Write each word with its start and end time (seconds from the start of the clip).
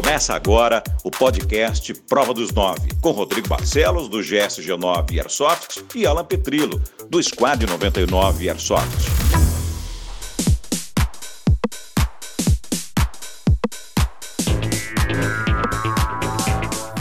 Começa 0.00 0.32
agora 0.32 0.80
o 1.02 1.10
podcast 1.10 1.92
Prova 2.08 2.32
dos 2.32 2.52
Nove, 2.52 2.88
com 3.00 3.10
Rodrigo 3.10 3.48
Barcelos, 3.48 4.08
do 4.08 4.18
GSG9 4.18 5.18
Airsoft, 5.18 5.84
e 5.92 6.06
Alan 6.06 6.24
Petrilo, 6.24 6.80
do 7.10 7.20
Squad 7.20 7.66
99 7.66 8.48
Airsoft. 8.48 8.86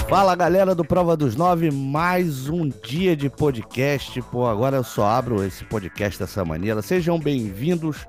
Fala 0.09 0.36
galera 0.36 0.73
do 0.73 0.84
Prova 0.84 1.16
dos 1.16 1.36
Nove, 1.36 1.70
mais 1.70 2.50
um 2.50 2.68
dia 2.84 3.16
de 3.16 3.29
podcast. 3.29 4.20
Pô, 4.23 4.48
agora 4.48 4.77
eu 4.77 4.84
só 4.84 5.05
abro 5.05 5.43
esse 5.43 5.64
podcast 5.66 6.18
dessa 6.18 6.43
maneira. 6.43 6.82
Sejam 6.82 7.20
bem-vindos 7.20 8.07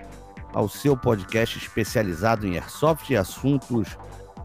ao 0.54 0.66
seu 0.66 0.96
podcast 0.96 1.58
especializado 1.58 2.46
em 2.46 2.54
airsoft 2.54 3.10
e 3.10 3.16
assuntos 3.16 3.98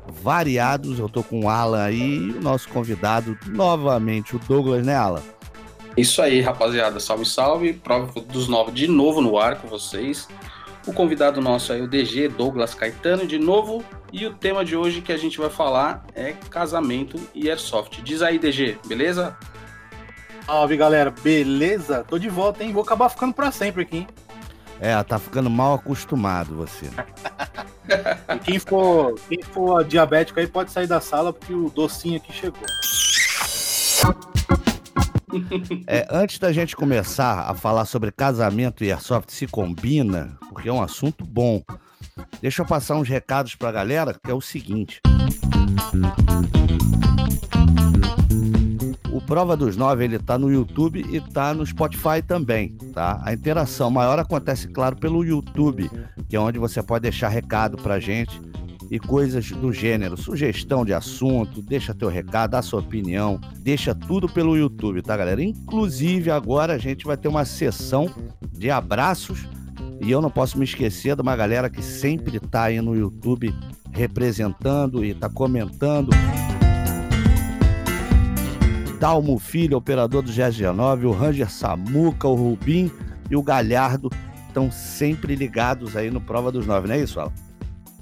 variados. 0.07 0.99
Eu 0.99 1.09
tô 1.09 1.23
com 1.23 1.45
o 1.45 1.49
Alan 1.49 1.83
aí 1.83 2.17
e 2.17 2.31
o 2.31 2.41
nosso 2.41 2.69
convidado 2.69 3.37
novamente, 3.47 4.35
o 4.35 4.39
Douglas, 4.39 4.85
né, 4.85 4.95
Alan? 4.95 5.21
Isso 5.95 6.21
aí, 6.21 6.41
rapaziada. 6.41 6.99
Salve, 6.99 7.25
salve. 7.25 7.73
Prova 7.73 8.19
dos 8.21 8.47
nove 8.47 8.71
de 8.71 8.87
novo 8.87 9.21
no 9.21 9.37
ar 9.37 9.61
com 9.61 9.67
vocês. 9.67 10.27
O 10.85 10.91
convidado 10.91 11.39
nosso 11.39 11.71
aí, 11.71 11.81
o 11.81 11.87
DG 11.87 12.27
Douglas 12.29 12.73
Caetano, 12.73 13.25
de 13.25 13.37
novo. 13.37 13.83
E 14.11 14.25
o 14.25 14.33
tema 14.33 14.65
de 14.65 14.75
hoje 14.75 15.01
que 15.01 15.11
a 15.11 15.17
gente 15.17 15.37
vai 15.37 15.49
falar 15.49 16.05
é 16.13 16.33
casamento 16.49 17.19
e 17.33 17.49
airsoft. 17.49 18.01
Diz 18.01 18.21
aí, 18.21 18.37
DG, 18.37 18.77
beleza? 18.85 19.37
Salve, 20.45 20.75
galera. 20.75 21.11
Beleza? 21.11 22.03
Tô 22.07 22.19
de 22.19 22.29
volta, 22.29 22.63
hein? 22.63 22.73
Vou 22.73 22.83
acabar 22.83 23.09
ficando 23.09 23.33
pra 23.33 23.51
sempre 23.51 23.83
aqui, 23.83 23.97
hein? 23.97 24.07
É, 24.79 25.01
tá 25.03 25.17
ficando 25.17 25.49
mal 25.49 25.75
acostumado 25.75 26.55
você. 26.55 26.89
e 28.35 28.39
quem 28.39 28.59
for, 28.59 29.15
quem 29.27 29.41
for 29.41 29.83
diabético 29.83 30.39
aí 30.39 30.47
pode 30.47 30.71
sair 30.71 30.87
da 30.87 31.01
sala 31.01 31.33
porque 31.33 31.53
o 31.53 31.69
docinho 31.69 32.17
aqui 32.17 32.31
chegou. 32.31 32.63
É, 35.87 36.07
antes 36.11 36.37
da 36.37 36.51
gente 36.51 36.75
começar 36.75 37.49
a 37.49 37.55
falar 37.55 37.85
sobre 37.85 38.11
casamento 38.11 38.83
e 38.83 38.91
airsoft 38.91 39.31
se 39.31 39.47
combina, 39.47 40.37
porque 40.49 40.69
é 40.69 40.73
um 40.73 40.81
assunto 40.81 41.25
bom. 41.25 41.63
Deixa 42.41 42.61
eu 42.61 42.65
passar 42.65 42.95
uns 42.95 43.09
recados 43.09 43.55
pra 43.55 43.71
galera, 43.71 44.13
que 44.13 44.29
é 44.29 44.33
o 44.33 44.41
seguinte. 44.41 45.01
O 49.11 49.21
Prova 49.21 49.55
dos 49.55 49.75
Nove, 49.75 50.03
ele 50.03 50.19
tá 50.19 50.37
no 50.37 50.51
YouTube 50.51 51.05
e 51.09 51.21
tá 51.21 51.53
no 51.53 51.65
Spotify 51.65 52.21
também, 52.25 52.75
tá? 52.93 53.21
A 53.23 53.33
interação 53.33 53.89
maior 53.89 54.19
acontece, 54.19 54.67
claro, 54.67 54.95
pelo 54.95 55.23
YouTube, 55.23 55.89
que 56.33 56.37
é 56.37 56.39
onde 56.39 56.57
você 56.57 56.81
pode 56.81 57.03
deixar 57.03 57.29
recado 57.29 57.77
pra 57.77 57.99
gente 57.99 58.41
e 58.89 58.97
coisas 58.97 59.51
do 59.51 59.71
gênero, 59.71 60.17
sugestão 60.17 60.83
de 60.83 60.91
assunto, 60.91 61.61
deixa 61.61 61.93
teu 61.93 62.09
recado, 62.09 62.53
dá 62.53 62.61
sua 62.63 62.79
opinião, 62.79 63.39
deixa 63.59 63.93
tudo 63.93 64.27
pelo 64.27 64.57
YouTube, 64.57 65.03
tá, 65.03 65.15
galera? 65.15 65.43
Inclusive, 65.43 66.31
agora 66.31 66.73
a 66.73 66.77
gente 66.79 67.05
vai 67.05 67.15
ter 67.15 67.27
uma 67.27 67.45
sessão 67.45 68.09
de 68.51 68.71
abraços 68.71 69.47
e 70.01 70.09
eu 70.09 70.23
não 70.23 70.31
posso 70.31 70.57
me 70.57 70.65
esquecer 70.65 71.15
de 71.15 71.21
uma 71.21 71.35
galera 71.35 71.69
que 71.69 71.83
sempre 71.83 72.39
tá 72.39 72.63
aí 72.63 72.81
no 72.81 72.95
YouTube 72.95 73.53
representando 73.91 75.05
e 75.05 75.13
tá 75.13 75.29
comentando. 75.29 76.09
Dalmo 78.99 79.37
Filho, 79.37 79.77
operador 79.77 80.23
do 80.23 80.31
GG9, 80.31 81.03
o 81.03 81.11
Ranger 81.11 81.51
Samuca, 81.51 82.27
o 82.27 82.33
Rubim 82.33 82.91
e 83.29 83.35
o 83.35 83.43
Galhardo 83.43 84.09
estão 84.53 84.71
sempre 84.71 85.35
ligados 85.35 85.97
aí 85.97 86.11
no 86.11 86.21
Prova 86.21 86.51
dos 86.51 86.67
Nove, 86.67 86.87
não 86.87 86.95
é 86.95 86.99
isso, 86.99 87.19
Alan? 87.19 87.33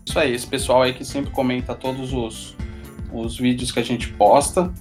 Isso 0.06 0.20
aí, 0.20 0.34
esse 0.34 0.46
pessoal 0.46 0.82
aí 0.82 0.94
que 0.94 1.06
sempre 1.06 1.32
comenta 1.32 1.74
todos 1.74 2.12
os, 2.12 2.56
os 3.14 3.38
vídeos 3.38 3.72
que 3.72 3.80
a 3.80 3.84
gente 3.84 4.10
posta 4.10 4.72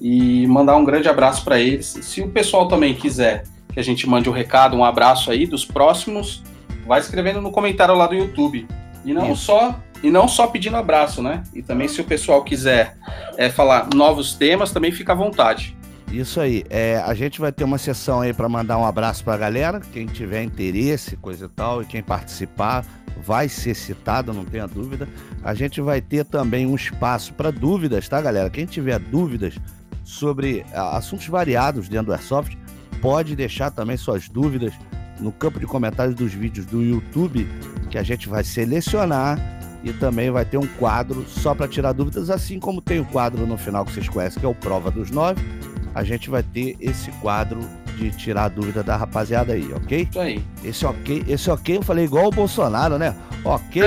e 0.00 0.46
mandar 0.46 0.76
um 0.76 0.84
grande 0.84 1.08
abraço 1.08 1.44
para 1.44 1.60
eles. 1.60 1.86
Se 1.86 2.22
o 2.22 2.30
pessoal 2.30 2.66
também 2.66 2.94
quiser 2.94 3.44
que 3.72 3.78
a 3.78 3.82
gente 3.84 4.08
mande 4.08 4.28
um 4.30 4.32
recado, 4.32 4.76
um 4.76 4.84
abraço 4.84 5.30
aí 5.30 5.46
dos 5.46 5.64
próximos, 5.64 6.42
vai 6.86 7.00
escrevendo 7.00 7.42
no 7.42 7.50
comentário 7.50 7.94
lá 7.94 8.06
do 8.06 8.14
YouTube. 8.14 8.66
E 9.04 9.12
não 9.12 9.32
Isso. 9.32 9.44
só 9.44 9.78
e 10.02 10.10
não 10.10 10.26
só 10.26 10.46
pedindo 10.46 10.78
abraço, 10.78 11.22
né? 11.22 11.42
E 11.54 11.62
também 11.62 11.86
se 11.86 12.00
o 12.00 12.04
pessoal 12.04 12.42
quiser 12.42 12.96
é, 13.36 13.50
falar 13.50 13.88
novos 13.94 14.32
temas, 14.32 14.72
também 14.72 14.90
fica 14.90 15.12
à 15.12 15.14
vontade. 15.14 15.76
Isso 16.10 16.40
aí. 16.40 16.64
É, 16.68 16.98
a 16.98 17.14
gente 17.14 17.40
vai 17.40 17.52
ter 17.52 17.64
uma 17.64 17.78
sessão 17.78 18.20
aí 18.20 18.32
para 18.32 18.48
mandar 18.48 18.78
um 18.78 18.84
abraço 18.84 19.22
para 19.22 19.34
a 19.34 19.38
galera. 19.38 19.80
Quem 19.80 20.06
tiver 20.06 20.42
interesse, 20.42 21.16
coisa 21.16 21.46
e 21.46 21.48
tal, 21.48 21.82
e 21.82 21.86
quem 21.86 22.02
participar 22.02 22.84
vai 23.24 23.48
ser 23.48 23.74
citado, 23.74 24.32
não 24.32 24.44
tenha 24.44 24.66
dúvida. 24.66 25.08
A 25.42 25.54
gente 25.54 25.80
vai 25.80 26.00
ter 26.00 26.24
também 26.24 26.66
um 26.66 26.74
espaço 26.74 27.34
para 27.34 27.50
dúvidas, 27.50 28.08
tá, 28.08 28.20
galera? 28.20 28.50
Quem 28.50 28.66
tiver 28.66 28.98
dúvidas 28.98 29.54
sobre 30.02 30.64
assuntos 30.72 31.28
variados 31.28 31.88
dentro 31.88 32.06
do 32.06 32.12
Airsoft, 32.12 32.56
pode 33.00 33.36
deixar 33.36 33.70
também 33.70 33.96
suas 33.96 34.28
dúvidas 34.28 34.72
no 35.20 35.30
campo 35.30 35.60
de 35.60 35.66
comentários 35.66 36.14
dos 36.14 36.32
vídeos 36.32 36.66
do 36.66 36.82
YouTube, 36.82 37.46
que 37.90 37.98
a 37.98 38.02
gente 38.02 38.28
vai 38.28 38.42
selecionar 38.42 39.38
e 39.82 39.92
também 39.92 40.30
vai 40.30 40.44
ter 40.44 40.58
um 40.58 40.66
quadro 40.66 41.24
só 41.28 41.54
para 41.54 41.68
tirar 41.68 41.92
dúvidas, 41.92 42.30
assim 42.30 42.58
como 42.58 42.80
tem 42.80 43.00
o 43.00 43.04
quadro 43.04 43.46
no 43.46 43.56
final 43.56 43.84
que 43.84 43.92
vocês 43.92 44.08
conhecem, 44.08 44.40
que 44.40 44.46
é 44.46 44.48
o 44.48 44.54
Prova 44.54 44.90
dos 44.90 45.10
Nove. 45.10 45.42
A 46.00 46.02
gente 46.02 46.30
vai 46.30 46.42
ter 46.42 46.78
esse 46.80 47.10
quadro 47.20 47.60
de 47.98 48.10
tirar 48.10 48.44
a 48.44 48.48
dúvida 48.48 48.82
da 48.82 48.96
rapaziada 48.96 49.52
aí, 49.52 49.70
ok? 49.70 50.08
Isso 50.08 50.18
aí. 50.18 50.42
Esse 50.64 50.86
ok, 50.86 51.24
esse 51.28 51.50
ok 51.50 51.76
eu 51.76 51.82
falei 51.82 52.06
igual 52.06 52.28
o 52.28 52.30
Bolsonaro, 52.30 52.96
né? 52.96 53.14
Ok. 53.44 53.82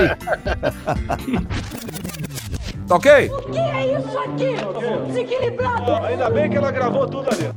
tá 2.86 2.94
ok? 2.94 3.28
O 3.30 3.50
que 3.50 3.58
é 3.58 3.98
isso 3.98 4.16
aqui? 4.16 5.08
Desequilibrado. 5.08 5.92
Ainda 6.04 6.30
bem 6.30 6.48
que 6.48 6.56
ela 6.56 6.70
gravou 6.70 7.04
tudo 7.08 7.28
ali. 7.32 7.52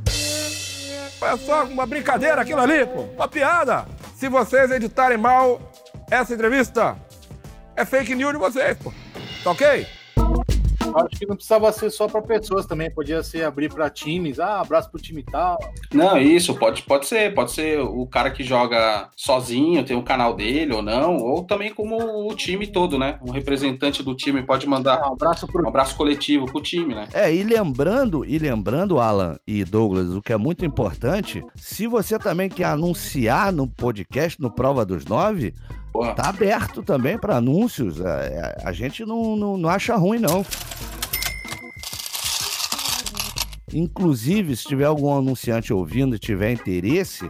É 1.22 1.36
só 1.36 1.62
uma 1.62 1.86
brincadeira 1.86 2.42
aquilo 2.42 2.60
ali, 2.60 2.84
pô. 2.84 3.02
Uma 3.14 3.28
piada. 3.28 3.86
Se 4.16 4.28
vocês 4.28 4.72
editarem 4.72 5.18
mal 5.18 5.60
essa 6.10 6.34
entrevista, 6.34 6.96
é 7.76 7.84
fake 7.84 8.12
news 8.12 8.32
de 8.32 8.38
vocês, 8.38 8.76
pô. 8.76 8.92
Tá 9.44 9.52
ok? 9.52 9.86
Acho 11.00 11.18
que 11.18 11.26
não 11.26 11.36
precisava 11.36 11.70
ser 11.72 11.90
só 11.90 12.06
para 12.06 12.22
pessoas 12.22 12.66
também, 12.66 12.90
podia 12.90 13.22
ser 13.22 13.44
abrir 13.44 13.72
para 13.72 13.88
times, 13.90 14.38
ah, 14.40 14.60
abraço 14.60 14.90
pro 14.90 15.00
time 15.00 15.22
tal. 15.22 15.58
Não, 15.92 16.18
isso, 16.18 16.54
pode, 16.54 16.82
pode 16.82 17.06
ser, 17.06 17.34
pode 17.34 17.52
ser 17.52 17.80
o 17.80 18.06
cara 18.06 18.30
que 18.30 18.42
joga 18.42 19.08
sozinho, 19.16 19.84
tem 19.84 19.96
um 19.96 20.02
canal 20.02 20.34
dele 20.34 20.72
ou 20.72 20.82
não, 20.82 21.16
ou 21.16 21.44
também 21.44 21.72
como 21.72 22.28
o 22.28 22.34
time 22.34 22.66
todo, 22.66 22.98
né? 22.98 23.18
Um 23.26 23.30
representante 23.30 24.02
do 24.02 24.14
time 24.14 24.42
pode 24.42 24.66
mandar 24.66 25.00
ah, 25.02 25.10
um 25.10 25.12
abraço, 25.12 25.46
pro... 25.46 25.64
um 25.64 25.68
abraço 25.68 25.96
coletivo 25.96 26.46
pro 26.46 26.60
time, 26.60 26.94
né? 26.94 27.08
É, 27.12 27.32
e 27.32 27.42
lembrando, 27.42 28.24
e 28.24 28.38
lembrando, 28.38 28.98
Alan 28.98 29.36
e 29.46 29.64
Douglas, 29.64 30.08
o 30.10 30.22
que 30.22 30.32
é 30.32 30.36
muito 30.36 30.64
importante, 30.64 31.42
se 31.56 31.86
você 31.86 32.18
também 32.18 32.48
quer 32.48 32.64
anunciar 32.64 33.52
no 33.52 33.66
podcast, 33.66 34.40
no 34.40 34.50
Prova 34.50 34.84
dos 34.84 35.04
Nove, 35.04 35.54
Tá 36.14 36.28
aberto 36.28 36.82
também 36.82 37.18
para 37.18 37.36
anúncios. 37.36 38.00
A, 38.00 38.24
é, 38.24 38.26
é, 38.26 38.56
a 38.64 38.72
gente 38.72 39.04
não, 39.04 39.36
não, 39.36 39.56
não 39.56 39.68
acha 39.68 39.96
ruim, 39.96 40.18
não. 40.18 40.44
Inclusive, 43.72 44.56
se 44.56 44.64
tiver 44.64 44.84
algum 44.84 45.12
anunciante 45.16 45.72
ouvindo 45.72 46.16
e 46.16 46.18
tiver 46.18 46.52
interesse, 46.52 47.28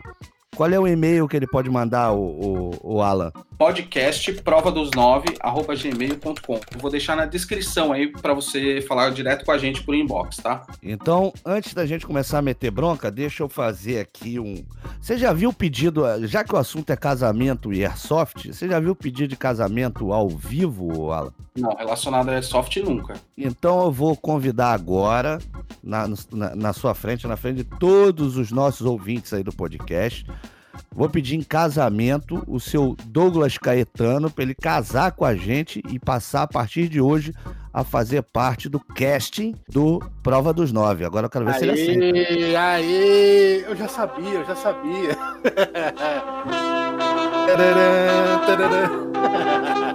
qual 0.58 0.72
é 0.72 0.80
o 0.80 0.88
e-mail 0.88 1.28
que 1.28 1.36
ele 1.36 1.46
pode 1.46 1.70
mandar, 1.70 2.10
o, 2.10 2.72
o, 2.82 2.96
o 2.96 3.00
Alan? 3.00 3.30
Podcast 3.56 4.32
prova 4.42 4.72
dos 4.72 4.90
nove, 4.90 5.28
arroba 5.40 5.72
gmail.com. 5.76 6.60
vou 6.78 6.90
deixar 6.90 7.14
na 7.16 7.26
descrição 7.26 7.92
aí 7.92 8.10
para 8.10 8.34
você 8.34 8.82
falar 8.82 9.10
direto 9.10 9.44
com 9.44 9.52
a 9.52 9.58
gente 9.58 9.84
por 9.84 9.94
inbox, 9.94 10.38
tá? 10.38 10.66
Então, 10.82 11.32
antes 11.46 11.74
da 11.74 11.86
gente 11.86 12.04
começar 12.04 12.38
a 12.38 12.42
meter 12.42 12.72
bronca, 12.72 13.08
deixa 13.08 13.44
eu 13.44 13.48
fazer 13.48 14.00
aqui 14.00 14.40
um. 14.40 14.64
Você 15.00 15.16
já 15.16 15.32
viu 15.32 15.50
o 15.50 15.54
pedido, 15.54 16.02
já 16.26 16.42
que 16.42 16.52
o 16.52 16.58
assunto 16.58 16.90
é 16.90 16.96
casamento 16.96 17.72
e 17.72 17.84
airsoft, 17.84 18.52
você 18.52 18.66
já 18.66 18.80
viu 18.80 18.90
o 18.92 18.96
pedido 18.96 19.28
de 19.28 19.36
casamento 19.36 20.12
ao 20.12 20.28
vivo, 20.28 21.12
Alan? 21.12 21.32
Não, 21.60 21.74
relacionado 21.74 22.28
a 22.28 22.32
airsoft 22.32 22.76
nunca. 22.78 23.14
Então 23.36 23.84
eu 23.84 23.92
vou 23.92 24.16
convidar 24.16 24.72
agora, 24.72 25.38
na, 25.82 26.08
na, 26.32 26.54
na 26.54 26.72
sua 26.72 26.94
frente, 26.94 27.26
na 27.26 27.36
frente 27.36 27.58
de 27.58 27.64
todos 27.64 28.36
os 28.36 28.50
nossos 28.50 28.86
ouvintes 28.86 29.32
aí 29.32 29.42
do 29.42 29.52
podcast 29.52 30.24
Vou 30.94 31.08
pedir 31.08 31.36
em 31.36 31.42
casamento 31.42 32.42
o 32.46 32.58
seu 32.58 32.96
Douglas 33.04 33.56
Caetano 33.58 34.30
para 34.30 34.44
ele 34.44 34.54
casar 34.54 35.12
com 35.12 35.24
a 35.24 35.34
gente 35.34 35.82
e 35.90 35.98
passar 35.98 36.42
a 36.42 36.46
partir 36.46 36.88
de 36.88 37.00
hoje 37.00 37.34
a 37.72 37.84
fazer 37.84 38.22
parte 38.22 38.68
do 38.68 38.80
casting 38.80 39.54
do 39.68 40.02
Prova 40.22 40.52
dos 40.52 40.72
Nove. 40.72 41.04
Agora 41.04 41.26
eu 41.26 41.30
quero 41.30 41.44
ver 41.44 41.52
aê, 41.52 41.58
se 41.58 41.64
ele 41.64 42.56
aceita. 42.56 42.60
Aê, 42.60 43.64
eu 43.68 43.76
já 43.76 43.86
sabia, 43.86 44.34
eu 44.34 44.44
já 44.44 44.56
sabia. 44.56 45.16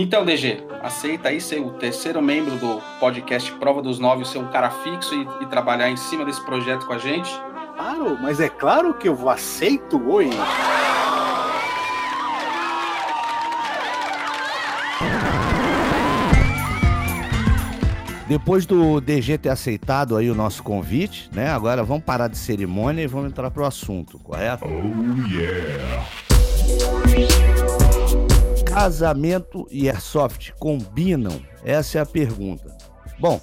Então, 0.00 0.24
DG, 0.24 0.62
aceita 0.80 1.28
aí 1.28 1.40
ser 1.40 1.58
o 1.58 1.70
terceiro 1.70 2.22
membro 2.22 2.54
do 2.54 2.80
podcast 3.00 3.50
Prova 3.54 3.82
dos 3.82 3.98
Nove, 3.98 4.24
ser 4.24 4.38
um 4.38 4.46
cara 4.46 4.70
fixo 4.70 5.12
e, 5.12 5.26
e 5.42 5.46
trabalhar 5.46 5.90
em 5.90 5.96
cima 5.96 6.24
desse 6.24 6.40
projeto 6.44 6.86
com 6.86 6.92
a 6.92 6.98
gente? 6.98 7.28
Claro, 7.74 8.16
mas 8.22 8.38
é 8.38 8.48
claro 8.48 8.94
que 8.94 9.08
eu 9.08 9.28
aceito, 9.28 10.00
oi. 10.08 10.30
Depois 18.28 18.66
do 18.66 19.00
DG 19.00 19.36
ter 19.36 19.48
aceitado 19.48 20.16
aí 20.16 20.30
o 20.30 20.34
nosso 20.34 20.62
convite, 20.62 21.28
né? 21.32 21.50
Agora 21.50 21.82
vamos 21.82 22.04
parar 22.04 22.28
de 22.28 22.38
cerimônia 22.38 23.02
e 23.02 23.08
vamos 23.08 23.30
entrar 23.30 23.50
pro 23.50 23.64
assunto, 23.64 24.16
correto? 24.20 24.64
Oh 24.64 25.28
yeah. 25.28 26.06
Casamento 28.78 29.66
e 29.72 29.90
airsoft 29.90 30.52
combinam? 30.60 31.42
Essa 31.64 31.98
é 31.98 32.00
a 32.00 32.06
pergunta. 32.06 32.76
Bom, 33.18 33.40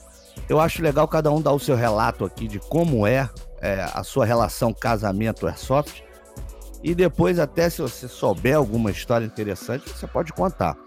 eu 0.48 0.62
acho 0.62 0.82
legal 0.82 1.10
cada 1.10 1.30
um 1.30 1.42
dar 1.42 1.52
o 1.52 1.60
seu 1.60 1.76
relato 1.76 2.24
aqui 2.24 2.48
de 2.48 2.58
como 2.58 3.06
é, 3.06 3.30
é 3.60 3.86
a 3.94 4.02
sua 4.02 4.26
relação 4.26 4.74
casamento-airsoft. 4.74 6.06
E 6.82 6.96
depois, 6.96 7.38
até 7.38 7.70
se 7.70 7.82
você 7.82 8.08
souber 8.08 8.56
alguma 8.56 8.92
história 8.92 9.26
interessante, 9.26 9.90
você 9.90 10.08
pode 10.08 10.32
contar. 10.32 10.78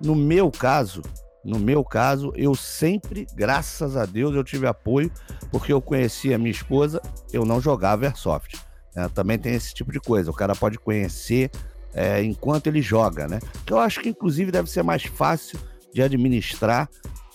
No 0.00 0.16
meu 0.16 0.50
caso, 0.50 1.00
no 1.44 1.60
meu 1.60 1.84
caso, 1.84 2.32
eu 2.34 2.56
sempre, 2.56 3.24
graças 3.36 3.96
a 3.96 4.04
Deus, 4.04 4.34
eu 4.34 4.42
tive 4.42 4.66
apoio, 4.66 5.12
porque 5.48 5.72
eu 5.72 5.80
conhecia 5.80 6.36
minha 6.38 6.50
esposa, 6.50 7.00
eu 7.32 7.44
não 7.44 7.60
jogava 7.60 8.06
airsoft. 8.06 8.56
É, 8.96 9.08
também 9.10 9.38
tem 9.38 9.54
esse 9.54 9.72
tipo 9.72 9.92
de 9.92 10.00
coisa. 10.00 10.28
O 10.28 10.34
cara 10.34 10.56
pode 10.56 10.76
conhecer 10.76 11.52
é, 11.94 12.22
enquanto 12.22 12.66
ele 12.66 12.82
joga, 12.82 13.26
né? 13.26 13.38
Que 13.66 13.72
eu 13.72 13.78
acho 13.78 14.00
que, 14.00 14.08
inclusive, 14.08 14.50
deve 14.50 14.70
ser 14.70 14.82
mais 14.82 15.04
fácil 15.04 15.58
de 15.92 16.02
administrar, 16.02 16.88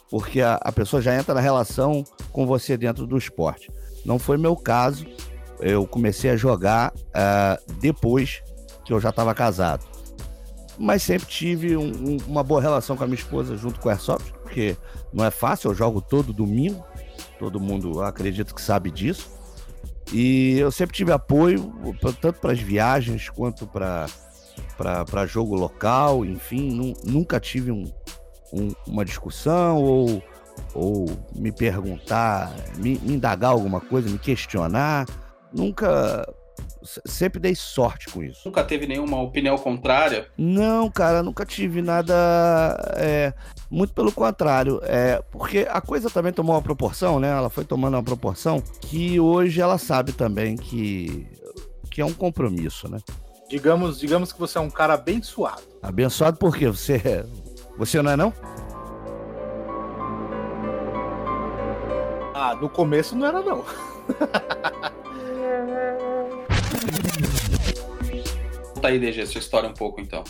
porque 0.10 0.42
a, 0.42 0.56
a 0.56 0.72
pessoa 0.72 1.02
já 1.02 1.16
entra 1.16 1.34
na 1.34 1.42
relação 1.42 2.04
com 2.32 2.46
você 2.46 2.78
dentro 2.78 3.06
do 3.06 3.18
esporte. 3.18 3.70
Não 4.06 4.18
foi 4.18 4.38
meu 4.38 4.56
caso. 4.56 5.06
Eu 5.60 5.88
comecei 5.88 6.30
a 6.30 6.38
jogar 6.38 6.94
uh, 6.94 7.74
depois 7.80 8.42
que 8.86 8.94
eu 8.94 9.00
já 9.00 9.10
estava 9.10 9.34
casado 9.34 9.86
mas 10.78 11.04
sempre 11.04 11.28
tive 11.28 11.76
um, 11.76 11.88
um, 11.88 12.18
uma 12.28 12.44
boa 12.44 12.62
relação 12.62 12.96
com 12.96 13.04
a 13.04 13.08
minha 13.08 13.18
esposa 13.18 13.58
junto 13.58 13.80
com 13.80 13.90
a 13.90 13.94
Airsoft, 13.94 14.32
porque 14.44 14.78
não 15.12 15.26
é 15.26 15.32
fácil, 15.32 15.72
eu 15.72 15.76
jogo 15.76 16.02
todo 16.02 16.32
domingo, 16.32 16.86
todo 17.40 17.60
mundo 17.60 18.02
acredito 18.02 18.54
que 18.54 18.62
sabe 18.62 18.92
disso. 18.92 19.36
E 20.14 20.58
eu 20.58 20.72
sempre 20.72 20.96
tive 20.96 21.12
apoio, 21.12 21.74
tanto 22.22 22.40
para 22.40 22.54
as 22.54 22.60
viagens 22.60 23.30
quanto 23.30 23.68
para 23.68 24.06
jogo 25.26 25.56
local, 25.56 26.26
enfim, 26.26 26.96
nunca 27.04 27.40
tive 27.40 27.72
um, 27.72 27.86
um, 28.54 28.72
uma 28.88 29.04
discussão 29.06 29.78
ou, 29.78 30.24
ou 30.74 31.06
me 31.36 31.52
perguntar, 31.52 32.54
me, 32.78 32.98
me 33.00 33.14
indagar 33.14 33.52
alguma 33.52 33.80
coisa, 33.80 34.10
me 34.10 34.18
questionar. 34.18 35.06
Nunca 35.54 36.26
sempre 37.06 37.40
dei 37.40 37.56
sorte 37.56 38.08
com 38.10 38.24
isso. 38.24 38.42
Nunca 38.46 38.64
teve 38.64 38.88
nenhuma 38.88 39.22
opinião 39.22 39.58
contrária? 39.58 40.28
Não, 40.38 40.90
cara, 40.90 41.22
nunca 41.22 41.46
tive 41.46 41.82
nada. 41.82 42.14
É, 42.96 43.34
muito 43.70 43.94
pelo 43.94 44.12
contrário. 44.12 44.80
É, 44.84 45.22
porque 45.32 45.68
a 45.70 45.82
coisa 45.82 46.10
também 46.10 46.32
tomou 46.32 46.56
uma 46.56 46.62
proporção, 46.62 47.20
né? 47.20 47.30
Ela 47.30 47.50
foi 47.50 47.66
tomando 47.66 47.96
uma 47.96 48.04
proporção 48.04 48.62
que 48.82 49.20
hoje 49.20 49.62
ela 49.62 49.78
sabe 49.78 50.14
também 50.14 50.56
que, 50.56 51.28
que 51.92 52.02
é 52.02 52.06
um 52.06 52.14
compromisso, 52.14 52.90
né? 52.90 53.00
Digamos, 53.50 54.00
digamos 54.00 54.34
que 54.34 54.40
você 54.40 54.58
é 54.58 54.62
um 54.62 54.70
cara 54.70 54.96
abençoado. 54.96 55.62
Abençoado 55.82 56.38
por 56.38 56.56
quê? 56.56 56.68
Você, 56.68 57.26
você 57.78 58.02
não 58.02 58.12
é 58.12 58.18
não? 58.18 58.34
Ah, 62.34 62.56
no 62.56 62.70
começo 62.70 63.16
não 63.16 63.26
era 63.26 63.42
não. 63.42 63.64
Conta 68.74 68.88
aí, 68.90 69.00
DG, 69.00 69.26
sua 69.26 69.40
história 69.40 69.70
um 69.70 69.74
pouco 69.74 70.02
então. 70.02 70.24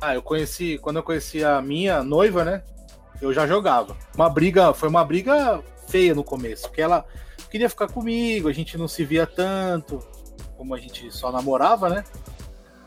Ah, 0.00 0.14
eu 0.14 0.22
conheci, 0.22 0.78
quando 0.78 0.96
eu 0.96 1.02
conheci 1.02 1.42
a 1.42 1.60
minha 1.62 2.02
noiva, 2.02 2.44
né? 2.44 2.62
Eu 3.22 3.32
já 3.32 3.46
jogava. 3.46 3.96
Uma 4.14 4.28
briga, 4.28 4.72
foi 4.74 4.88
uma 4.88 5.04
briga 5.04 5.62
feia 5.88 6.14
no 6.14 6.22
começo, 6.22 6.68
porque 6.68 6.82
ela 6.82 7.04
queria 7.50 7.68
ficar 7.68 7.88
comigo, 7.88 8.48
a 8.48 8.52
gente 8.52 8.78
não 8.78 8.86
se 8.86 9.04
via 9.04 9.26
tanto, 9.26 9.98
como 10.56 10.74
a 10.74 10.78
gente 10.78 11.10
só 11.10 11.32
namorava, 11.32 11.88
né? 11.88 12.04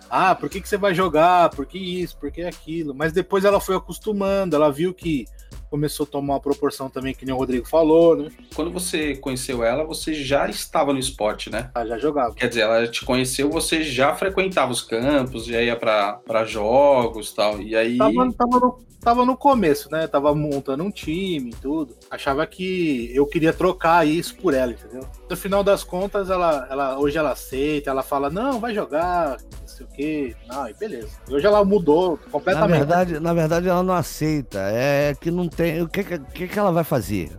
Ah, 0.09 0.35
por 0.35 0.49
que, 0.49 0.61
que 0.61 0.69
você 0.69 0.77
vai 0.77 0.93
jogar? 0.93 1.49
Por 1.49 1.65
que 1.65 1.77
isso? 1.77 2.17
Por 2.17 2.31
que 2.31 2.43
aquilo? 2.43 2.93
Mas 2.93 3.11
depois 3.11 3.45
ela 3.45 3.59
foi 3.59 3.75
acostumando, 3.75 4.55
ela 4.55 4.71
viu 4.71 4.93
que 4.93 5.25
começou 5.73 6.03
a 6.03 6.07
tomar 6.07 6.35
uma 6.35 6.39
proporção 6.39 6.87
também, 6.87 7.15
que 7.15 7.25
nem 7.25 7.33
o 7.33 7.37
Rodrigo 7.37 7.67
falou, 7.67 8.15
né? 8.15 8.29
Quando 8.53 8.69
você 8.69 9.15
conheceu 9.15 9.63
ela, 9.63 9.83
você 9.83 10.13
já 10.13 10.47
estava 10.47 10.93
no 10.93 10.99
esporte, 10.99 11.49
né? 11.49 11.71
Ah, 11.73 11.83
já 11.83 11.97
jogava. 11.97 12.35
Quer 12.35 12.47
dizer, 12.47 12.61
ela 12.61 12.87
te 12.87 13.03
conheceu, 13.03 13.49
você 13.49 13.81
já 13.81 14.13
frequentava 14.13 14.71
os 14.71 14.83
campos, 14.83 15.45
já 15.45 15.59
ia 15.59 15.75
para 15.75 16.45
jogos 16.45 17.33
tal. 17.33 17.59
E 17.59 17.75
aí. 17.75 17.97
Tava, 17.97 18.31
tava, 18.33 18.59
no, 18.59 18.79
tava 19.01 19.25
no 19.25 19.35
começo, 19.35 19.89
né? 19.91 20.05
Tava 20.05 20.35
montando 20.35 20.83
um 20.83 20.91
time 20.91 21.49
e 21.49 21.55
tudo. 21.55 21.95
Achava 22.07 22.45
que 22.45 23.09
eu 23.11 23.25
queria 23.25 23.51
trocar 23.51 24.05
isso 24.05 24.35
por 24.35 24.53
ela, 24.53 24.73
entendeu? 24.73 25.09
No 25.33 25.37
final 25.37 25.63
das 25.63 25.83
contas, 25.83 26.29
ela, 26.29 26.67
ela 26.69 26.99
hoje 26.99 27.17
ela 27.17 27.31
aceita, 27.31 27.89
ela 27.89 28.03
fala: 28.03 28.29
não, 28.29 28.59
vai 28.59 28.71
jogar, 28.71 29.37
sei 29.65 29.83
o 29.83 29.89
quê. 29.89 30.35
Não, 30.47 30.69
e 30.69 30.73
beleza. 30.75 31.09
E 31.27 31.33
hoje 31.33 31.43
ela 31.43 31.65
mudou 31.65 32.19
completamente. 32.31 32.69
Na 32.69 32.77
verdade, 32.77 33.19
na 33.19 33.33
verdade, 33.33 33.67
ela 33.67 33.81
não 33.81 33.95
aceita. 33.95 34.59
É 34.59 35.15
que 35.19 35.31
não 35.31 35.49
tem. 35.49 35.81
O 35.81 35.89
que, 35.89 36.03
que, 36.03 36.47
que 36.47 36.59
ela 36.59 36.71
vai 36.71 36.83
fazer? 36.83 37.31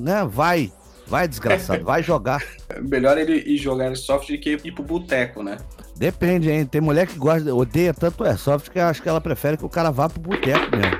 né? 0.00 0.28
Vai. 0.28 0.72
Vai, 1.06 1.28
desgraçado, 1.28 1.84
vai 1.84 2.02
jogar. 2.02 2.44
É 2.68 2.80
melhor 2.82 3.16
ele 3.16 3.36
ir 3.36 3.56
jogar 3.56 3.84
airsoft 3.84 4.30
do 4.30 4.38
que 4.38 4.60
ir 4.62 4.72
pro 4.72 4.82
boteco, 4.82 5.42
né? 5.44 5.58
Depende, 5.96 6.50
hein? 6.50 6.66
Tem 6.66 6.80
mulher 6.80 7.06
que 7.06 7.16
gosta, 7.16 7.54
odeia 7.54 7.94
tanto 7.94 8.24
airsoft 8.24 8.68
que 8.68 8.80
eu 8.80 8.84
acho 8.84 9.00
que 9.00 9.08
ela 9.08 9.20
prefere 9.20 9.56
que 9.56 9.64
o 9.64 9.70
cara 9.70 9.92
vá 9.92 10.08
pro 10.08 10.20
boteco 10.20 10.76
mesmo. 10.76 10.98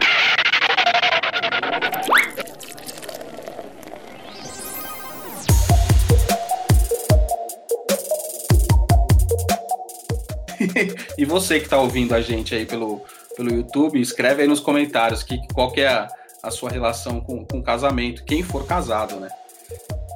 E 11.18 11.24
você 11.24 11.58
que 11.58 11.64
está 11.64 11.76
ouvindo 11.76 12.14
a 12.14 12.20
gente 12.20 12.54
aí 12.54 12.64
pelo, 12.64 13.02
pelo 13.36 13.52
YouTube, 13.52 14.00
escreve 14.00 14.42
aí 14.42 14.48
nos 14.48 14.60
comentários 14.60 15.24
que, 15.24 15.36
qual 15.52 15.72
que 15.72 15.80
é 15.80 15.88
a, 15.88 16.08
a 16.44 16.50
sua 16.52 16.70
relação 16.70 17.20
com, 17.20 17.44
com 17.44 17.60
casamento, 17.60 18.24
quem 18.24 18.40
for 18.40 18.64
casado, 18.64 19.16
né? 19.16 19.28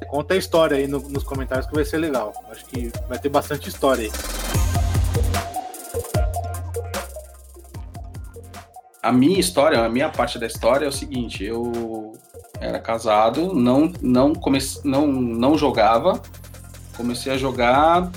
Conta 0.07 0.33
a 0.33 0.37
história 0.37 0.77
aí 0.77 0.87
no, 0.87 0.99
nos 1.09 1.25
comentários 1.25 1.67
que 1.67 1.75
vai 1.75 1.83
ser 1.83 1.97
legal. 1.97 2.31
Acho 2.49 2.63
que 2.67 2.89
vai 3.09 3.19
ter 3.19 3.27
bastante 3.27 3.67
história 3.67 4.05
aí. 4.05 4.11
A 9.01 9.11
minha 9.11 9.39
história, 9.39 9.83
a 9.83 9.89
minha 9.89 10.09
parte 10.09 10.39
da 10.39 10.45
história 10.45 10.85
é 10.85 10.87
o 10.87 10.91
seguinte: 10.91 11.43
eu 11.43 12.13
era 12.61 12.79
casado, 12.79 13.53
não 13.53 13.91
não 14.01 14.33
comece, 14.33 14.79
não 14.87 15.07
não 15.07 15.57
jogava, 15.57 16.21
comecei 16.95 17.33
a 17.33 17.37
jogar 17.37 18.09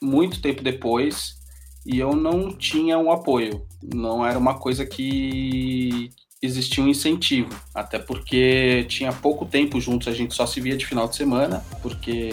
muito 0.00 0.40
tempo 0.40 0.62
depois 0.62 1.39
e 1.86 1.98
eu 1.98 2.14
não 2.14 2.52
tinha 2.52 2.98
um 2.98 3.10
apoio. 3.10 3.62
Não 3.82 4.24
era 4.24 4.38
uma 4.38 4.54
coisa 4.54 4.84
que 4.84 6.10
existia 6.42 6.82
um 6.82 6.88
incentivo, 6.88 7.50
até 7.74 7.98
porque 7.98 8.86
tinha 8.88 9.12
pouco 9.12 9.44
tempo 9.44 9.80
juntos, 9.80 10.08
a 10.08 10.12
gente 10.12 10.34
só 10.34 10.46
se 10.46 10.60
via 10.60 10.76
de 10.76 10.86
final 10.86 11.06
de 11.06 11.14
semana, 11.14 11.62
porque 11.82 12.30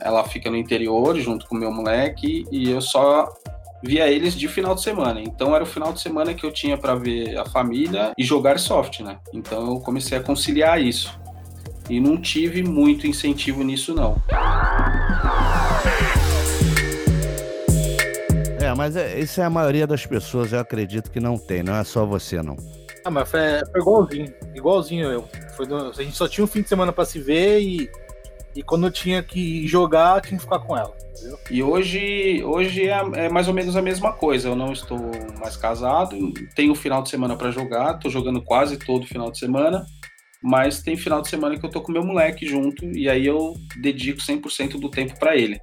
ela 0.00 0.24
fica 0.24 0.50
no 0.50 0.56
interior 0.56 1.16
junto 1.20 1.46
com 1.46 1.54
o 1.54 1.58
meu 1.58 1.72
moleque 1.72 2.44
e 2.50 2.70
eu 2.70 2.80
só 2.80 3.28
via 3.82 4.08
eles 4.08 4.34
de 4.34 4.48
final 4.48 4.74
de 4.74 4.82
semana. 4.82 5.20
Então 5.20 5.54
era 5.54 5.62
o 5.62 5.66
final 5.66 5.92
de 5.92 6.00
semana 6.00 6.34
que 6.34 6.44
eu 6.44 6.50
tinha 6.50 6.76
para 6.76 6.94
ver 6.94 7.36
a 7.38 7.44
família 7.44 8.12
e 8.18 8.24
jogar 8.24 8.58
soft, 8.58 9.00
né? 9.00 9.18
Então 9.32 9.74
eu 9.74 9.80
comecei 9.80 10.18
a 10.18 10.22
conciliar 10.22 10.80
isso. 10.80 11.16
E 11.88 12.00
não 12.00 12.16
tive 12.16 12.62
muito 12.62 13.06
incentivo 13.06 13.62
nisso 13.62 13.94
não. 13.94 14.16
Mas 18.74 18.96
é, 18.96 19.18
isso 19.18 19.40
é 19.40 19.44
a 19.44 19.50
maioria 19.50 19.86
das 19.86 20.06
pessoas, 20.06 20.52
eu 20.52 20.60
acredito 20.60 21.10
que 21.10 21.20
não 21.20 21.36
tem, 21.36 21.62
não 21.62 21.74
é 21.74 21.84
só 21.84 22.04
você, 22.04 22.42
não. 22.42 22.56
Ah, 23.04 23.10
mas 23.10 23.30
foi, 23.30 23.40
foi 23.70 23.80
igualzinho, 23.80 24.34
igualzinho 24.54 25.10
eu. 25.10 25.28
Foi, 25.56 25.66
a 25.66 26.02
gente 26.02 26.16
só 26.16 26.26
tinha 26.26 26.44
um 26.44 26.48
fim 26.48 26.62
de 26.62 26.68
semana 26.68 26.92
para 26.92 27.04
se 27.04 27.20
ver 27.20 27.60
e, 27.60 27.90
e 28.56 28.62
quando 28.62 28.86
eu 28.86 28.90
tinha 28.90 29.22
que 29.22 29.66
jogar, 29.66 30.22
tinha 30.22 30.38
que 30.38 30.44
ficar 30.44 30.60
com 30.60 30.76
ela. 30.76 30.94
Entendeu? 31.10 31.38
E 31.50 31.62
hoje, 31.62 32.42
hoje 32.42 32.88
é, 32.88 33.02
é, 33.14 33.28
mais 33.28 33.46
ou 33.46 33.52
menos 33.52 33.76
a 33.76 33.82
mesma 33.82 34.12
coisa. 34.12 34.48
Eu 34.48 34.56
não 34.56 34.72
estou 34.72 34.98
mais 35.38 35.56
casado, 35.56 36.16
tenho 36.54 36.72
o 36.72 36.76
final 36.76 37.02
de 37.02 37.10
semana 37.10 37.36
para 37.36 37.50
jogar, 37.50 37.98
tô 37.98 38.08
jogando 38.08 38.42
quase 38.42 38.78
todo 38.78 39.06
final 39.06 39.30
de 39.30 39.38
semana, 39.38 39.84
mas 40.42 40.82
tem 40.82 40.96
final 40.96 41.20
de 41.20 41.28
semana 41.28 41.58
que 41.58 41.66
eu 41.66 41.70
tô 41.70 41.82
com 41.82 41.92
meu 41.92 42.02
moleque 42.02 42.46
junto 42.46 42.86
e 42.86 43.08
aí 43.08 43.26
eu 43.26 43.54
dedico 43.82 44.20
100% 44.20 44.80
do 44.80 44.88
tempo 44.88 45.18
para 45.18 45.36
ele 45.36 45.60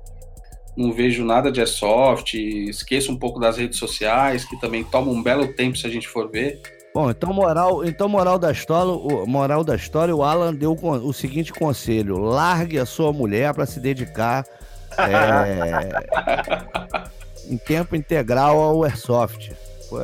não 0.75 0.91
vejo 0.91 1.23
nada 1.25 1.51
de 1.51 1.59
airsoft, 1.59 2.33
esqueço 2.33 3.11
um 3.11 3.17
pouco 3.17 3.39
das 3.39 3.57
redes 3.57 3.77
sociais, 3.77 4.45
que 4.45 4.59
também 4.59 4.83
tomam 4.83 5.13
um 5.13 5.21
belo 5.21 5.53
tempo 5.53 5.77
se 5.77 5.85
a 5.85 5.89
gente 5.89 6.07
for 6.07 6.29
ver. 6.29 6.61
Bom, 6.93 7.09
então 7.09 7.33
moral, 7.33 7.85
então 7.85 8.09
moral 8.09 8.37
da 8.37 8.51
história, 8.51 8.91
o, 8.91 9.25
moral 9.25 9.63
da 9.63 9.75
história, 9.75 10.13
o 10.13 10.23
Alan 10.23 10.53
deu 10.53 10.73
o 10.73 11.13
seguinte 11.13 11.53
conselho: 11.53 12.17
largue 12.17 12.77
a 12.77 12.85
sua 12.85 13.13
mulher 13.13 13.53
para 13.53 13.65
se 13.65 13.79
dedicar 13.79 14.45
é, 14.97 15.89
em 17.49 17.57
tempo 17.57 17.95
integral 17.95 18.59
ao 18.59 18.83
airsoft. 18.83 19.51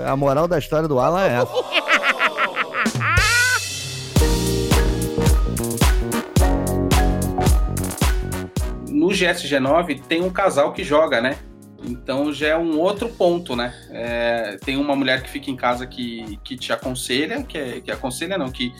A 0.05 0.15
moral 0.15 0.47
da 0.47 0.57
história 0.57 0.87
do 0.87 0.99
Alan 0.99 1.23
é 1.23 1.41
essa. 1.41 1.51
GSG9 9.25 10.01
tem 10.07 10.21
um 10.21 10.29
casal 10.29 10.71
que 10.73 10.83
joga, 10.83 11.21
né? 11.21 11.37
Então 11.83 12.33
já 12.33 12.47
é 12.47 12.57
um 12.57 12.79
outro 12.79 13.09
ponto, 13.09 13.55
né? 13.55 13.73
É, 13.91 14.57
tem 14.65 14.77
uma 14.77 14.95
mulher 14.95 15.21
que 15.21 15.29
fica 15.29 15.51
em 15.51 15.55
casa 15.55 15.85
que, 15.85 16.39
que 16.43 16.55
te 16.55 16.73
aconselha, 16.73 17.43
que, 17.43 17.57
é, 17.57 17.81
que 17.81 17.91
aconselha 17.91 18.37
não, 18.37 18.51
que, 18.51 18.73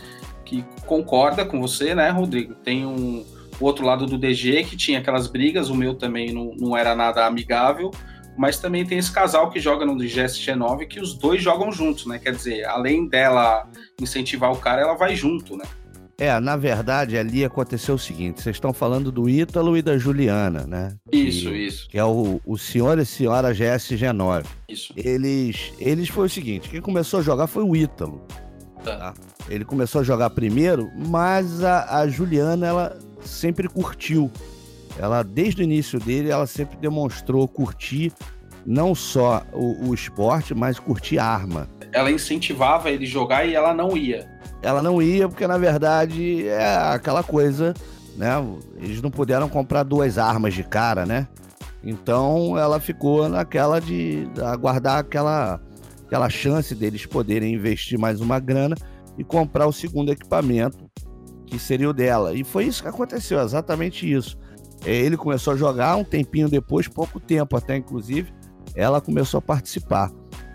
que 0.44 0.66
concorda 0.86 1.46
com 1.46 1.62
você, 1.62 1.94
né, 1.94 2.10
Rodrigo? 2.10 2.56
Tem 2.56 2.86
um 2.86 3.26
o 3.60 3.66
outro 3.66 3.86
lado 3.86 4.06
do 4.06 4.18
DG 4.18 4.64
que 4.66 4.78
tinha 4.78 5.00
aquelas 5.00 5.28
brigas, 5.28 5.70
o 5.70 5.76
meu 5.76 5.96
também 5.96 6.32
não, 6.32 6.54
não 6.58 6.78
era 6.78 6.96
nada 6.96 7.26
amigável, 7.26 7.92
mas 8.38 8.60
também 8.60 8.86
tem 8.86 9.00
esse 9.00 9.12
casal 9.12 9.50
que 9.50 9.60
joga 9.60 9.86
no 9.86 9.98
GSG 9.98 10.56
9 10.56 10.86
que 10.86 11.00
os 11.00 11.16
dois 11.16 11.42
jogam 11.42 11.72
juntos, 11.72 12.06
né? 12.06 12.20
Quer 12.20 12.34
dizer, 12.34 12.66
além 12.66 13.08
dela 13.08 13.68
incentivar 14.00 14.52
o 14.52 14.58
cara, 14.58 14.82
ela 14.82 14.94
vai 14.94 15.16
junto, 15.16 15.58
né? 15.58 15.66
É, 16.20 16.40
na 16.40 16.58
verdade, 16.58 17.16
ali 17.16 17.46
aconteceu 17.46 17.94
o 17.94 18.00
seguinte: 18.00 18.42
vocês 18.42 18.56
estão 18.56 18.74
falando 18.74 19.12
do 19.12 19.30
Ítalo 19.30 19.78
e 19.78 19.84
da 19.84 20.00
Juliana, 20.00 20.66
né? 20.66 20.96
Isso, 21.12 21.50
que, 21.50 21.56
isso. 21.56 21.90
Que 21.90 22.00
é 22.00 22.04
o, 22.04 22.42
o 22.44 22.58
senhor 22.58 22.98
e 22.98 23.06
senhora 23.06 23.54
GSG9. 23.54 24.46
Isso. 24.68 24.94
Eles, 24.96 25.74
eles 25.78 26.10
foi 26.10 26.26
o 26.26 26.30
seguinte: 26.30 26.70
quem 26.70 26.82
começou 26.82 27.20
a 27.20 27.24
jogar 27.24 27.46
foi 27.46 27.64
o 27.64 27.76
Ítalo. 27.76 28.26
Tá. 28.84 28.98
Tá? 28.98 29.14
Ele 29.48 29.64
começou 29.64 30.02
a 30.02 30.04
jogar 30.04 30.32
primeiro, 30.32 30.90
mas 30.96 31.64
a, 31.64 32.00
a 32.00 32.08
Juliana, 32.08 32.66
ela 32.66 33.00
sempre 33.22 33.68
curtiu. 33.70 34.32
Ela, 34.98 35.22
desde 35.22 35.62
o 35.62 35.64
início 35.64 36.00
dele, 36.00 36.32
ela 36.32 36.48
sempre 36.48 36.78
demonstrou 36.78 37.48
curtir 37.48 38.12
não 38.66 38.96
só 38.96 39.44
o, 39.54 39.90
o 39.90 39.94
esporte, 39.94 40.56
mas 40.56 40.80
curtir 40.80 41.20
a 41.20 41.26
arma. 41.26 41.70
Ela 41.92 42.12
incentivava 42.12 42.90
ele 42.90 43.06
jogar 43.06 43.46
e 43.46 43.54
ela 43.54 43.74
não 43.74 43.96
ia. 43.96 44.37
Ela 44.62 44.82
não 44.82 45.02
ia 45.02 45.28
porque, 45.28 45.46
na 45.46 45.58
verdade, 45.58 46.48
é 46.48 46.76
aquela 46.94 47.24
coisa, 47.24 47.74
né? 48.16 48.34
Eles 48.78 49.02
não 49.02 49.12
puderam 49.12 49.48
comprar 49.48 49.84
duas 49.84 50.18
armas 50.18 50.54
de 50.54 50.64
cara, 50.64 51.06
né? 51.06 51.28
Então 51.84 52.58
ela 52.58 52.80
ficou 52.80 53.30
naquela 53.30 53.80
de 53.80 54.28
aguardar 54.44 55.00
aquela, 55.00 55.62
aquela 56.06 56.30
chance 56.30 56.74
deles 56.74 57.06
poderem 57.06 57.54
investir 57.54 58.00
mais 58.00 58.20
uma 58.20 58.40
grana 58.40 58.76
e 59.18 59.24
comprar 59.24 59.68
o 59.68 59.72
segundo 59.72 60.12
equipamento, 60.12 60.90
que 61.46 61.58
seria 61.58 61.90
o 61.90 61.94
dela. 61.94 62.34
E 62.34 62.44
foi 62.44 62.66
isso 62.66 62.82
que 62.82 62.90
aconteceu, 62.90 63.40
exatamente 63.40 64.12
isso. 64.12 64.38
É, 64.86 64.92
Ele 64.92 65.18
começou 65.18 65.54
a 65.54 65.58
jogar 65.58 65.96
um 65.96 66.04
tempinho 66.04 66.50
depois, 66.50 66.88
pouco 66.88 67.20
tempo 67.20 67.56
até, 67.56 67.78
inclusive, 67.78 68.34
ela 68.76 69.00
começou 69.00 69.38
a 69.38 69.42
participar. 69.42 70.12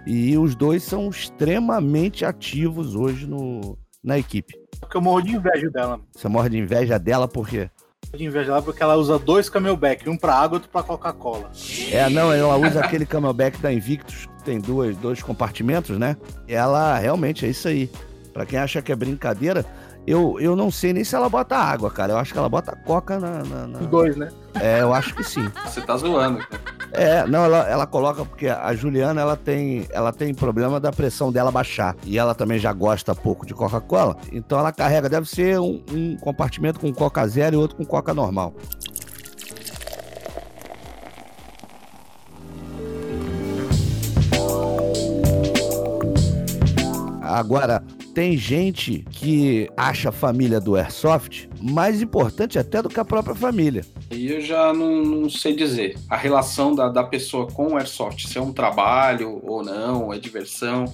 E 0.07 0.37
os 0.37 0.55
dois 0.55 0.83
são 0.83 1.09
extremamente 1.09 2.25
ativos 2.25 2.95
hoje 2.95 3.27
no, 3.27 3.79
na 4.03 4.19
equipe. 4.19 4.55
Porque 4.81 4.97
eu 4.97 5.01
morro 5.01 5.23
de 5.23 5.37
inveja 5.37 5.71
dela. 5.71 6.01
Você 6.11 6.29
morre 6.29 6.49
de 6.49 6.59
inveja 6.59 6.99
dela 6.99 7.29
por 7.29 7.49
quê? 7.49 7.71
De 8.13 8.25
inveja 8.25 8.49
dela 8.49 8.63
porque 8.63 8.83
ela 8.83 8.97
usa 8.97 9.19
dois 9.19 9.49
camelback, 9.49 10.09
um 10.09 10.17
pra 10.17 10.35
água 10.35 10.57
e 10.57 10.59
outro 10.59 10.69
pra 10.69 10.83
Coca-Cola. 10.83 11.51
É, 11.91 12.11
não, 12.11 12.33
ela 12.33 12.57
usa 12.57 12.81
aquele 12.81 13.07
camelback 13.07 13.59
da 13.59 13.73
Invictus, 13.73 14.27
que 14.39 14.45
tem 14.45 14.61
duas, 14.61 14.97
dois 14.97 15.23
compartimentos, 15.23 15.99
né? 15.99 16.17
Ela 16.47 16.99
realmente 16.99 17.47
é 17.47 17.49
isso 17.49 17.69
aí. 17.69 17.91
Pra 18.33 18.45
quem 18.45 18.59
acha 18.59 18.83
que 18.83 18.91
é 18.91 18.97
brincadeira, 18.97 19.65
eu, 20.07 20.39
eu 20.41 20.57
não 20.57 20.71
sei 20.71 20.93
nem 20.93 21.05
se 21.05 21.15
ela 21.15 21.29
bota 21.29 21.57
água, 21.57 21.91
cara. 21.91 22.13
Eu 22.13 22.19
acho 22.19 22.33
que 22.33 22.39
ela 22.39 22.49
bota 22.49 22.75
coca 22.85 23.19
na. 23.21 23.43
na- 23.45 23.67
na- 23.67 23.79
Os 23.81 23.87
dois, 23.87 24.17
né? 24.17 24.29
É, 24.61 24.81
eu 24.83 24.93
acho 24.93 25.15
que 25.15 25.23
sim. 25.25 25.49
Você 25.65 25.81
tá 25.81 25.97
zoando. 25.97 26.39
cara. 26.39 26.61
É, 26.93 27.27
não, 27.27 27.45
ela, 27.45 27.67
ela 27.69 27.87
coloca 27.87 28.25
porque 28.25 28.49
a 28.49 28.75
Juliana 28.75 29.21
ela 29.21 29.37
tem, 29.37 29.87
ela 29.91 30.13
tem 30.13 30.35
problema 30.35 30.79
da 30.79 30.93
pressão 30.93 31.33
dela 31.33 31.51
baixar. 31.51 31.97
E 32.05 32.19
ela 32.19 32.35
também 32.35 32.59
já 32.59 32.73
gosta 32.73 33.15
pouco 33.15 33.47
de 33.47 33.55
Coca-Cola. 33.55 34.17
Então 34.31 34.59
ela 34.59 34.73
carrega, 34.73 35.09
deve 35.09 35.27
ser 35.29 35.59
um, 35.59 35.83
um 35.91 36.17
compartimento 36.19 36.79
com 36.81 36.93
Coca 36.93 37.27
zero 37.27 37.55
e 37.57 37.59
outro 37.59 37.77
com 37.77 37.85
Coca 37.85 38.13
normal. 38.13 38.53
Agora, 47.23 47.83
tem 48.15 48.37
gente 48.37 49.05
que 49.11 49.69
acha 49.77 50.11
a 50.11 50.13
família 50.13 50.61
do 50.61 50.77
Airsoft 50.77 51.49
mais 51.61 52.03
importante 52.03 52.59
até 52.59 52.83
do 52.83 52.89
que 52.89 53.01
a 53.01 53.05
própria 53.05 53.35
família. 53.35 53.85
E 54.11 54.31
eu 54.31 54.41
já 54.41 54.73
não, 54.73 55.03
não 55.05 55.31
sei 55.31 55.55
dizer. 55.55 55.97
A 56.09 56.17
relação 56.17 56.75
da, 56.75 56.89
da 56.89 57.03
pessoa 57.05 57.47
com 57.49 57.73
o 57.73 57.77
Airsoft, 57.77 58.29
se 58.29 58.39
é 58.39 58.41
um 58.41 58.53
trabalho 58.53 59.41
ou 59.43 59.65
não, 59.65 60.13
é 60.13 60.19
diversão. 60.19 60.85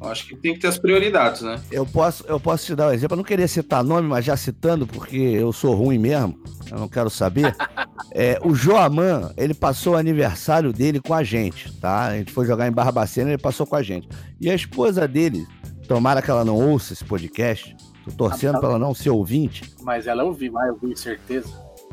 Eu 0.00 0.08
acho 0.08 0.26
que 0.26 0.36
tem 0.36 0.54
que 0.54 0.60
ter 0.60 0.68
as 0.68 0.78
prioridades, 0.78 1.40
né? 1.40 1.58
Eu 1.72 1.86
posso, 1.86 2.24
eu 2.26 2.38
posso 2.38 2.66
te 2.66 2.74
dar 2.74 2.88
um 2.88 2.92
exemplo. 2.92 3.14
Eu 3.14 3.18
não 3.18 3.24
queria 3.24 3.48
citar 3.48 3.82
nome, 3.82 4.06
mas 4.06 4.24
já 4.24 4.36
citando, 4.36 4.86
porque 4.86 5.16
eu 5.16 5.52
sou 5.52 5.74
ruim 5.74 5.98
mesmo. 5.98 6.38
Eu 6.70 6.78
não 6.78 6.88
quero 6.88 7.10
saber. 7.10 7.54
É, 8.12 8.38
o 8.42 8.54
Joaman, 8.54 9.32
ele 9.36 9.52
passou 9.52 9.92
o 9.92 9.96
aniversário 9.96 10.72
dele 10.72 10.98
com 10.98 11.12
a 11.12 11.22
gente, 11.22 11.70
tá? 11.74 12.06
A 12.06 12.16
gente 12.16 12.32
foi 12.32 12.46
jogar 12.46 12.66
em 12.66 12.72
Barbacena, 12.72 13.30
ele 13.30 13.38
passou 13.38 13.66
com 13.66 13.76
a 13.76 13.82
gente. 13.82 14.08
E 14.40 14.50
a 14.50 14.54
esposa 14.54 15.06
dele, 15.06 15.46
tomara 15.88 16.20
que 16.20 16.30
ela 16.30 16.44
não 16.44 16.54
ouça 16.54 16.92
esse 16.92 17.04
podcast, 17.04 17.74
tô 18.04 18.10
torcendo 18.12 18.60
pra 18.60 18.68
ela 18.68 18.78
não 18.78 18.94
ser 18.94 19.10
ouvinte. 19.10 19.74
Mas 19.82 20.06
ela 20.06 20.22
eu 20.22 20.32
vi, 20.32 20.50
vai 20.50 20.70
ouvir, 20.70 20.96
certeza. 20.96 21.48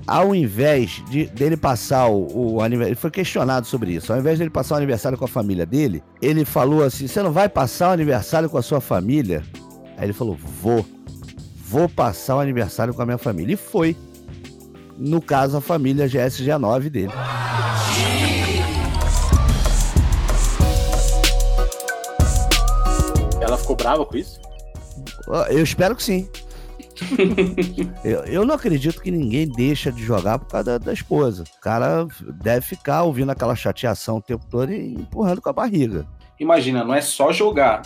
Ao 0.06 0.36
invés 0.36 1.02
de, 1.10 1.25
dele 1.28 1.56
passar 1.56 2.08
o, 2.10 2.56
o 2.56 2.62
aniversário, 2.62 2.90
ele 2.90 3.00
foi 3.00 3.10
questionado 3.10 3.66
sobre 3.66 3.94
isso. 3.94 4.12
Ao 4.12 4.20
invés 4.20 4.38
dele 4.38 4.52
passar 4.52 4.75
o 4.75 4.78
aniversário 4.78 5.18
com 5.18 5.24
a 5.24 5.28
família 5.28 5.66
dele, 5.66 6.04
ele 6.22 6.44
falou 6.44 6.84
assim: 6.84 7.08
Você 7.08 7.24
não 7.24 7.32
vai 7.32 7.48
passar 7.48 7.90
o 7.90 7.94
aniversário 7.94 8.50
com 8.50 8.58
a 8.58 8.62
sua 8.62 8.82
família? 8.82 9.42
Aí 9.98 10.06
ele 10.06 10.14
falou: 10.14 10.36
Vou. 10.62 10.86
Vou 11.68 11.90
passar 11.90 12.36
o 12.36 12.40
aniversário 12.40 12.94
com 12.94 13.02
a 13.02 13.06
minha 13.06 13.18
família. 13.18 13.54
E 13.54 13.58
foi. 13.58 13.96
No 14.98 15.22
caso, 15.22 15.58
a 15.58 15.62
família 15.62 16.08
GSG9 16.08 16.90
dele. 16.90 17.14
Ela 23.46 23.58
ficou 23.58 23.75
brava 23.75 24.04
com 24.06 24.18
isso? 24.18 24.40
Ó, 25.28 25.46
Eu 25.46 25.64
espero 25.64 25.96
que 25.96 26.04
sim. 26.04 26.28
eu, 28.04 28.22
eu 28.22 28.46
não 28.46 28.56
acredito 28.56 29.02
que 29.02 29.12
ninguém 29.12 29.48
deixa 29.48 29.92
de 29.92 30.04
jogar 30.04 30.40
por 30.40 30.48
causa 30.48 30.80
da, 30.80 30.86
da 30.86 30.94
esposa. 30.94 31.44
O 31.44 31.62
cara 31.62 32.08
deve 32.42 32.66
ficar 32.66 33.04
ouvindo 33.04 33.32
aquela 33.32 33.56
chateação 33.56 34.18
o 34.18 34.22
tempo 34.22 34.46
todo 34.50 34.74
e 34.74 34.96
empurrando 34.96 35.42
com 35.42 35.50
a 35.50 35.54
barriga. 35.54 36.08
Imagina, 36.40 36.84
não 36.84 36.94
é 36.94 37.02
só 37.02 37.32
jogar. 37.32 37.84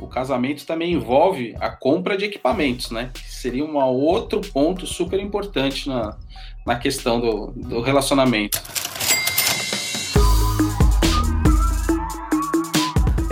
O 0.00 0.06
casamento 0.06 0.66
também 0.66 0.92
envolve 0.92 1.56
a 1.58 1.70
compra 1.70 2.16
de 2.16 2.26
equipamentos, 2.26 2.90
né? 2.90 3.10
Que 3.12 3.32
seria 3.32 3.64
um 3.64 3.76
outro 3.76 4.40
ponto 4.40 4.86
super 4.86 5.18
importante 5.18 5.88
na, 5.88 6.16
na 6.66 6.76
questão 6.76 7.20
do, 7.20 7.52
do 7.52 7.80
relacionamento. 7.80 8.60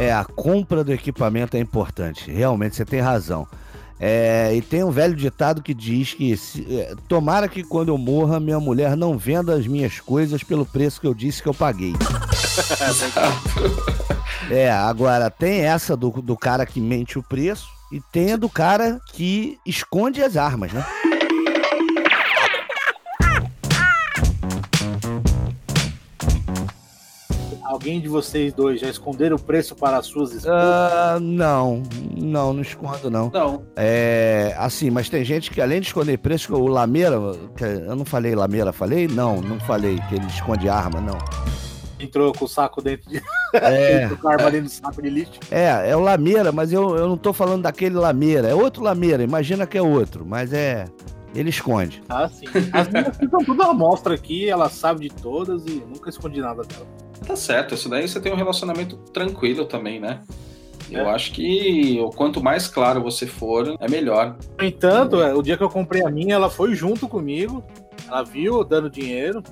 É, 0.03 0.13
a 0.13 0.25
compra 0.25 0.83
do 0.83 0.93
equipamento 0.93 1.57
é 1.57 1.61
importante. 1.61 2.31
Realmente, 2.31 2.77
você 2.77 2.85
tem 2.85 3.01
razão. 3.01 3.47
É, 4.01 4.53
e 4.55 4.61
tem 4.61 4.83
um 4.83 4.91
velho 4.91 5.15
ditado 5.15 5.63
que 5.63 5.73
diz 5.73 6.13
que 6.15 6.37
se- 6.37 6.67
é, 6.69 6.95
tomara 7.07 7.47
que 7.49 7.63
quando 7.63 7.91
eu 7.91 7.97
morra, 7.99 8.41
minha 8.41 8.59
mulher 8.59 8.97
não 8.97 9.17
venda 9.17 9.55
as 9.55 9.67
minhas 9.67 10.01
coisas 10.01 10.43
pelo 10.43 10.67
preço 10.67 11.01
que 11.01 11.07
eu 11.07 11.15
disse 11.15 11.41
que 11.43 11.49
eu 11.49 11.55
paguei. 11.55 11.93
É, 14.51 14.71
agora 14.71 15.31
tem 15.31 15.61
essa 15.61 15.97
do, 15.97 16.11
do 16.11 16.37
cara 16.37 16.67
que 16.67 16.81
mente 16.81 17.19
o 17.19 17.23
preço 17.23 17.69
e 17.93 18.01
tem 18.13 18.33
a 18.33 18.37
do 18.37 18.49
cara 18.49 19.01
que 19.13 19.57
esconde 19.65 20.23
as 20.23 20.37
armas, 20.37 20.73
né? 20.73 20.85
Alguém 27.73 28.03
de 28.03 28.07
vocês 28.07 28.53
dois 28.53 28.79
já 28.79 28.87
esconderam 28.91 29.37
o 29.37 29.41
preço 29.41 29.75
para 29.75 29.97
as 29.97 30.05
suas 30.05 30.35
esposas? 30.35 30.61
Ah, 30.63 31.19
não, 31.19 31.83
não, 32.15 32.53
não 32.53 32.61
escondo 32.61 33.11
não. 33.11 33.31
Não, 33.33 33.63
É, 33.75 34.55
assim, 34.59 34.91
mas 34.91 35.09
tem 35.09 35.25
gente 35.25 35.51
que 35.51 35.59
além 35.59 35.81
de 35.81 35.87
esconder 35.87 36.19
preço, 36.19 36.55
o 36.55 36.67
Lameira, 36.67 37.17
que 37.57 37.65
eu 37.65 37.97
não 37.97 38.05
falei 38.05 38.35
Lameira, 38.35 38.75
falei? 38.75 39.09
Não, 39.09 39.41
não 39.41 39.59
falei 39.59 39.99
que 40.07 40.17
ele 40.17 40.27
esconde 40.27 40.69
arma, 40.69 41.01
não. 41.01 41.17
Entrou 41.99 42.35
com 42.35 42.45
o 42.45 42.49
saco 42.49 42.83
dentro 42.83 43.09
de. 43.11 43.23
É, 43.55 44.03
Entrou 44.05 44.19
com 44.19 44.29
a 44.29 44.33
arma 44.33 44.51
dentro 44.51 44.67
do 44.67 44.71
saco 44.71 45.01
de 45.01 45.09
lixo. 45.09 45.41
é, 45.51 45.89
é 45.89 45.97
o 45.97 46.01
Lameira, 46.01 46.53
mas 46.53 46.75
eu, 46.75 46.95
eu 46.95 47.09
não 47.09 47.17
tô 47.17 47.33
falando 47.33 47.63
daquele 47.63 47.95
Lameira, 47.95 48.49
é 48.49 48.55
outro 48.55 48.83
Lameira, 48.83 49.23
imagina 49.23 49.67
que 49.67 49.79
é 49.79 49.83
outro, 49.83 50.27
mas 50.27 50.53
é. 50.53 50.85
Ele 51.35 51.49
esconde. 51.49 52.03
Ah, 52.11 52.29
sim. 52.29 52.45
As 52.71 52.87
minhas 52.89 53.17
ficam 53.17 53.43
tudo 53.43 53.63
à 53.63 53.73
mostra 53.73 54.15
aqui, 54.15 54.51
ela 54.51 54.69
sabe 54.69 55.09
de 55.09 55.15
todas 55.15 55.65
e 55.65 55.83
nunca 55.89 56.11
escondi 56.11 56.39
nada 56.43 56.63
dela. 56.63 56.87
Tá 57.23 57.37
certo. 57.37 57.75
Isso 57.75 57.89
daí 57.89 58.07
você 58.09 58.21
tem 58.21 58.33
um 58.33 58.37
relacionamento 58.37 58.97
tranquilo 59.13 59.65
também, 59.65 60.01
né? 60.01 60.21
Eu 60.91 61.07
É. 61.09 61.15
acho 61.15 61.33
que 61.33 61.99
o 62.01 62.11
quanto 62.11 62.43
mais 62.43 62.69
claro 62.69 63.03
você 63.03 63.27
for, 63.27 63.77
é 63.81 63.89
melhor. 63.89 64.37
No 64.59 64.65
entanto, 64.65 65.23
é, 65.23 65.33
o 65.35 65.43
dia 65.43 65.57
que 65.57 65.63
eu 65.63 65.71
comprei 65.71 66.05
a 66.05 66.11
minha, 66.11 66.35
ela 66.35 66.51
foi 66.51 66.75
junto 66.75 67.09
comigo. 67.09 67.63
Ela 68.07 68.23
viu 68.23 68.63
dando 68.65 68.91
dinheiro. 68.91 69.43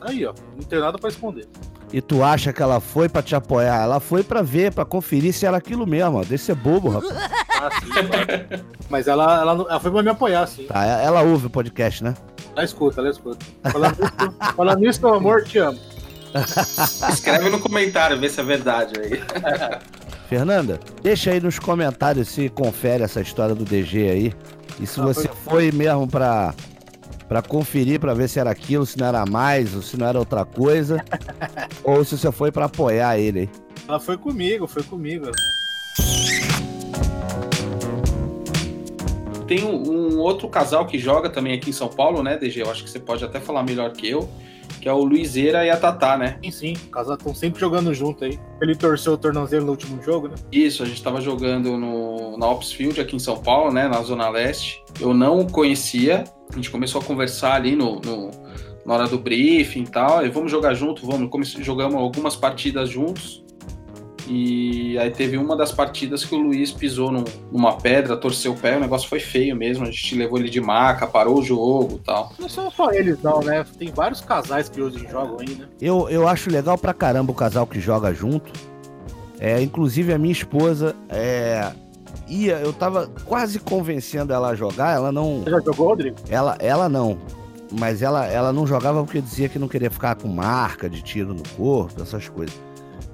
Aí, 0.00 0.24
ó, 0.24 0.32
não 0.54 0.62
tem 0.62 0.78
nada 0.78 0.96
pra 0.98 1.08
esconder. 1.10 1.46
E 1.92 2.00
tu 2.00 2.22
acha 2.22 2.52
que 2.52 2.62
ela 2.62 2.80
foi 2.80 3.08
pra 3.08 3.22
te 3.22 3.34
apoiar? 3.36 3.82
Ela 3.82 4.00
foi 4.00 4.22
pra 4.22 4.42
ver, 4.42 4.72
pra 4.72 4.84
conferir 4.84 5.32
se 5.32 5.46
era 5.46 5.56
aquilo 5.56 5.86
mesmo, 5.86 6.16
ó. 6.18 6.20
Deixa 6.20 6.34
de 6.36 6.40
ser 6.42 6.54
bobo, 6.54 6.88
rapaz. 6.88 7.14
Ah, 7.58 7.70
sim. 7.80 8.62
Mas 8.90 9.08
ela, 9.08 9.40
ela, 9.40 9.52
ela 9.52 9.80
foi 9.80 9.90
pra 9.90 10.02
me 10.02 10.10
apoiar, 10.10 10.46
sim. 10.46 10.64
Tá, 10.66 10.84
ela 10.84 11.22
ouve 11.22 11.46
o 11.46 11.50
podcast, 11.50 12.04
né? 12.04 12.12
Ela 12.54 12.64
escuta, 12.66 13.00
ela 13.00 13.08
escuta. 13.08 13.44
Falando 13.72 13.96
falando 14.54 14.78
nisso 14.80 15.00
meu 15.00 15.14
amor, 15.14 15.42
te 15.44 15.56
amo. 15.58 15.78
Escreve 17.12 17.50
no 17.50 17.58
comentário, 17.60 18.18
vê 18.18 18.28
se 18.28 18.40
é 18.40 18.44
verdade 18.44 18.94
aí. 18.98 19.20
Fernanda, 20.28 20.80
deixa 21.02 21.30
aí 21.30 21.40
nos 21.40 21.58
comentários 21.58 22.28
se 22.28 22.48
confere 22.48 23.04
essa 23.04 23.20
história 23.20 23.54
do 23.54 23.64
DG 23.64 24.10
aí. 24.10 24.32
E 24.80 24.86
se 24.86 25.00
Ah, 25.00 25.04
você 25.04 25.28
foi 25.44 25.70
mesmo 25.70 26.06
pra, 26.08 26.52
pra 27.28 27.40
conferir, 27.40 28.00
pra 28.00 28.12
ver 28.12 28.28
se 28.28 28.38
era 28.40 28.50
aquilo, 28.50 28.84
se 28.84 28.98
não 28.98 29.06
era 29.06 29.24
mais, 29.24 29.74
ou 29.74 29.82
se 29.82 29.96
não 29.96 30.06
era 30.06 30.18
outra 30.18 30.44
coisa. 30.44 31.02
ou 31.84 32.04
se 32.04 32.18
você 32.18 32.32
foi 32.32 32.50
pra 32.50 32.64
apoiar 32.66 33.18
ele 33.18 33.40
aí. 33.40 33.50
Ela 33.88 34.00
foi 34.00 34.18
comigo, 34.18 34.66
foi 34.66 34.82
comigo. 34.82 35.30
Tem 39.46 39.64
um, 39.64 39.76
um 40.14 40.18
outro 40.18 40.48
casal 40.48 40.86
que 40.86 40.98
joga 40.98 41.30
também 41.30 41.54
aqui 41.54 41.70
em 41.70 41.72
São 41.72 41.88
Paulo, 41.88 42.20
né, 42.22 42.36
DG? 42.36 42.62
Eu 42.62 42.70
acho 42.70 42.82
que 42.82 42.90
você 42.90 42.98
pode 42.98 43.24
até 43.24 43.38
falar 43.38 43.62
melhor 43.62 43.92
que 43.92 44.08
eu, 44.08 44.28
que 44.80 44.88
é 44.88 44.92
o 44.92 45.04
Luizeira 45.04 45.64
e 45.64 45.70
a 45.70 45.76
Tatá, 45.76 46.16
né? 46.18 46.38
Sim, 46.44 46.50
sim. 46.50 46.72
Os 46.74 46.88
casais 46.90 47.18
estão 47.18 47.34
sempre 47.34 47.60
jogando 47.60 47.92
junto 47.94 48.24
aí. 48.24 48.38
Ele 48.60 48.74
torceu 48.74 49.14
o 49.14 49.18
tornozelo 49.18 49.64
no 49.66 49.72
último 49.72 50.02
jogo, 50.02 50.28
né? 50.28 50.34
Isso, 50.52 50.82
a 50.82 50.86
gente 50.86 51.02
tava 51.02 51.20
jogando 51.20 51.76
no, 51.76 52.36
na 52.38 52.48
Opsfield 52.48 53.00
aqui 53.00 53.16
em 53.16 53.18
São 53.20 53.38
Paulo, 53.38 53.72
né, 53.72 53.88
na 53.88 54.00
Zona 54.02 54.28
Leste. 54.28 54.82
Eu 55.00 55.12
não 55.14 55.40
o 55.40 55.50
conhecia, 55.50 56.24
a 56.52 56.56
gente 56.56 56.70
começou 56.70 57.00
a 57.00 57.04
conversar 57.04 57.54
ali 57.54 57.74
no, 57.76 58.00
no- 58.00 58.30
na 58.84 58.94
hora 58.94 59.08
do 59.08 59.18
briefing 59.18 59.82
e 59.82 59.86
tal, 59.88 60.24
e 60.24 60.28
vamos 60.28 60.50
jogar 60.50 60.72
junto, 60.74 61.04
vamos, 61.04 61.50
jogamos 61.58 61.96
algumas 61.96 62.36
partidas 62.36 62.88
juntos. 62.88 63.44
E 64.28 64.98
aí 64.98 65.10
teve 65.10 65.36
uma 65.38 65.56
das 65.56 65.70
partidas 65.72 66.24
que 66.24 66.34
o 66.34 66.38
Luiz 66.38 66.72
pisou 66.72 67.12
num- 67.12 67.24
numa 67.52 67.76
pedra, 67.76 68.16
torceu 68.16 68.52
o 68.52 68.56
pé, 68.56 68.76
o 68.76 68.80
negócio 68.80 69.08
foi 69.08 69.20
feio 69.20 69.54
mesmo, 69.54 69.84
a 69.84 69.90
gente 69.90 70.14
levou 70.16 70.38
ele 70.38 70.50
de 70.50 70.60
maca, 70.60 71.06
parou 71.06 71.38
o 71.38 71.42
jogo 71.42 71.96
e 71.96 72.04
tal. 72.04 72.32
Não 72.38 72.48
são 72.48 72.70
só 72.70 72.90
eles, 72.90 73.22
não, 73.22 73.40
né? 73.40 73.64
Tem 73.78 73.92
vários 73.92 74.20
casais 74.20 74.68
que 74.68 74.80
hoje 74.82 75.06
jogam 75.10 75.36
aí, 75.40 75.54
né? 75.54 75.66
Eu, 75.80 76.08
eu 76.08 76.26
acho 76.26 76.50
legal 76.50 76.76
pra 76.76 76.92
caramba 76.92 77.30
o 77.30 77.34
casal 77.34 77.66
que 77.66 77.78
joga 77.80 78.12
junto. 78.12 78.50
É, 79.38 79.60
inclusive 79.62 80.12
a 80.12 80.18
minha 80.18 80.32
esposa 80.32 80.96
é, 81.08 81.70
ia, 82.26 82.54
eu 82.58 82.72
tava 82.72 83.08
quase 83.26 83.58
convencendo 83.60 84.32
ela 84.32 84.48
a 84.48 84.54
jogar, 84.54 84.96
ela 84.96 85.12
não. 85.12 85.42
Você 85.44 85.50
já 85.50 85.60
jogou, 85.60 85.88
Rodrigo? 85.88 86.16
Ela, 86.28 86.56
ela 86.58 86.88
não. 86.88 87.18
Mas 87.78 88.00
ela, 88.00 88.24
ela 88.26 88.52
não 88.52 88.66
jogava 88.66 89.02
porque 89.04 89.20
dizia 89.20 89.48
que 89.48 89.58
não 89.58 89.68
queria 89.68 89.90
ficar 89.90 90.14
com 90.14 90.28
marca 90.28 90.88
de 90.88 91.02
tiro 91.02 91.34
no 91.34 91.42
corpo, 91.56 92.00
essas 92.00 92.28
coisas. 92.28 92.54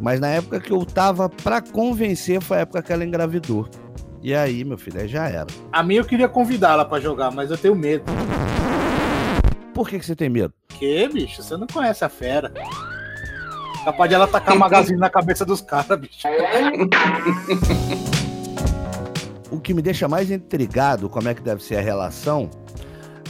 Mas 0.02 0.18
na 0.18 0.26
época 0.26 0.58
que 0.58 0.72
eu 0.72 0.84
tava 0.84 1.28
pra 1.28 1.62
convencer, 1.62 2.40
foi 2.40 2.56
a 2.56 2.60
época 2.62 2.82
que 2.82 2.92
ela 2.92 3.04
engravidou. 3.04 3.68
E 4.20 4.34
aí, 4.34 4.64
meu 4.64 4.76
filho, 4.76 5.00
aí 5.00 5.06
já 5.06 5.28
era. 5.28 5.46
A 5.72 5.80
minha 5.80 6.00
eu 6.00 6.04
queria 6.04 6.28
convidá-la 6.28 6.84
pra 6.84 6.98
jogar, 6.98 7.30
mas 7.30 7.52
eu 7.52 7.56
tenho 7.56 7.76
medo. 7.76 8.02
Por 9.72 9.88
que, 9.88 10.00
que 10.00 10.04
você 10.04 10.16
tem 10.16 10.28
medo? 10.28 10.52
Que, 10.70 11.08
bicho? 11.08 11.40
Você 11.40 11.56
não 11.56 11.68
conhece 11.68 12.04
a 12.04 12.08
fera. 12.08 12.52
Capaz 13.84 14.08
de 14.08 14.16
ela 14.16 14.26
tacar 14.26 14.58
magazine 14.58 14.98
na 14.98 15.08
cabeça 15.08 15.44
dos 15.44 15.60
caras, 15.60 15.98
bicho. 15.98 16.18
O 19.52 19.60
que 19.60 19.74
me 19.74 19.82
deixa 19.82 20.08
mais 20.08 20.30
intrigado 20.30 21.10
como 21.10 21.28
é 21.28 21.34
que 21.34 21.42
deve 21.42 21.62
ser 21.62 21.76
a 21.76 21.80
relação, 21.82 22.48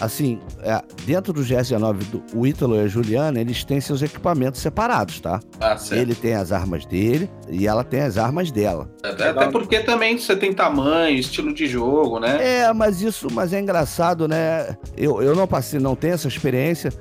assim, 0.02 0.40
é, 0.62 0.82
dentro 1.06 1.32
do 1.32 1.42
GS19, 1.42 1.96
do, 2.10 2.22
o 2.34 2.44
Ítalo 2.44 2.74
e 2.74 2.80
a 2.80 2.88
Juliana, 2.88 3.40
eles 3.40 3.62
têm 3.62 3.80
seus 3.80 4.02
equipamentos 4.02 4.60
separados, 4.60 5.20
tá? 5.20 5.40
Ah, 5.60 5.76
certo. 5.76 6.00
Ele 6.00 6.14
tem 6.14 6.34
as 6.34 6.50
armas 6.50 6.84
dele 6.84 7.30
e 7.48 7.68
ela 7.68 7.84
tem 7.84 8.00
as 8.00 8.18
armas 8.18 8.50
dela. 8.50 8.90
Até, 9.04 9.28
até 9.28 9.48
porque 9.50 9.78
também 9.80 10.18
você 10.18 10.34
tem 10.34 10.52
tamanho, 10.52 11.16
estilo 11.16 11.54
de 11.54 11.66
jogo, 11.68 12.18
né? 12.18 12.64
É, 12.64 12.72
mas 12.72 13.00
isso, 13.00 13.28
mas 13.32 13.52
é 13.52 13.60
engraçado, 13.60 14.26
né? 14.26 14.76
Eu, 14.96 15.22
eu 15.22 15.36
não 15.36 15.46
passei, 15.46 15.78
não 15.78 15.94
tenho 15.94 16.14
essa 16.14 16.26
experiência, 16.26 16.92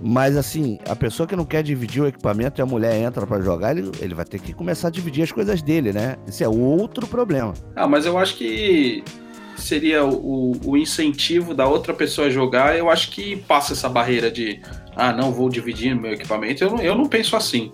mas 0.00 0.36
assim, 0.36 0.78
a 0.88 0.94
pessoa 0.94 1.26
que 1.26 1.34
não 1.34 1.44
quer 1.44 1.64
dividir 1.64 2.02
o 2.02 2.06
equipamento 2.06 2.60
e 2.60 2.62
a 2.62 2.66
mulher 2.66 2.94
entra 2.94 3.26
pra 3.26 3.40
jogar, 3.40 3.76
ele, 3.76 3.90
ele 4.00 4.14
vai 4.14 4.24
ter 4.24 4.38
que 4.38 4.52
começar 4.52 4.86
a 4.86 4.90
dividir 4.90 5.24
as 5.24 5.32
coisas 5.32 5.60
dele, 5.60 5.92
né? 5.92 6.16
Isso 6.28 6.44
é 6.44 6.48
outro 6.48 7.08
problema. 7.08 7.54
Ah, 7.74 7.88
mas 7.88 8.06
eu 8.06 8.16
acho 8.16 8.36
que 8.36 9.02
seria 9.56 10.04
o, 10.04 10.52
o 10.64 10.76
incentivo 10.76 11.54
da 11.54 11.66
outra 11.66 11.92
pessoa 11.92 12.28
a 12.28 12.30
jogar, 12.30 12.76
eu 12.76 12.90
acho 12.90 13.10
que 13.10 13.36
passa 13.36 13.72
essa 13.72 13.88
barreira 13.88 14.30
de 14.30 14.60
ah, 14.94 15.12
não 15.12 15.32
vou 15.32 15.48
dividir 15.48 15.94
meu 15.94 16.12
equipamento. 16.12 16.64
Eu 16.64 16.70
não, 16.70 16.80
eu 16.80 16.94
não 16.94 17.06
penso 17.06 17.36
assim. 17.36 17.72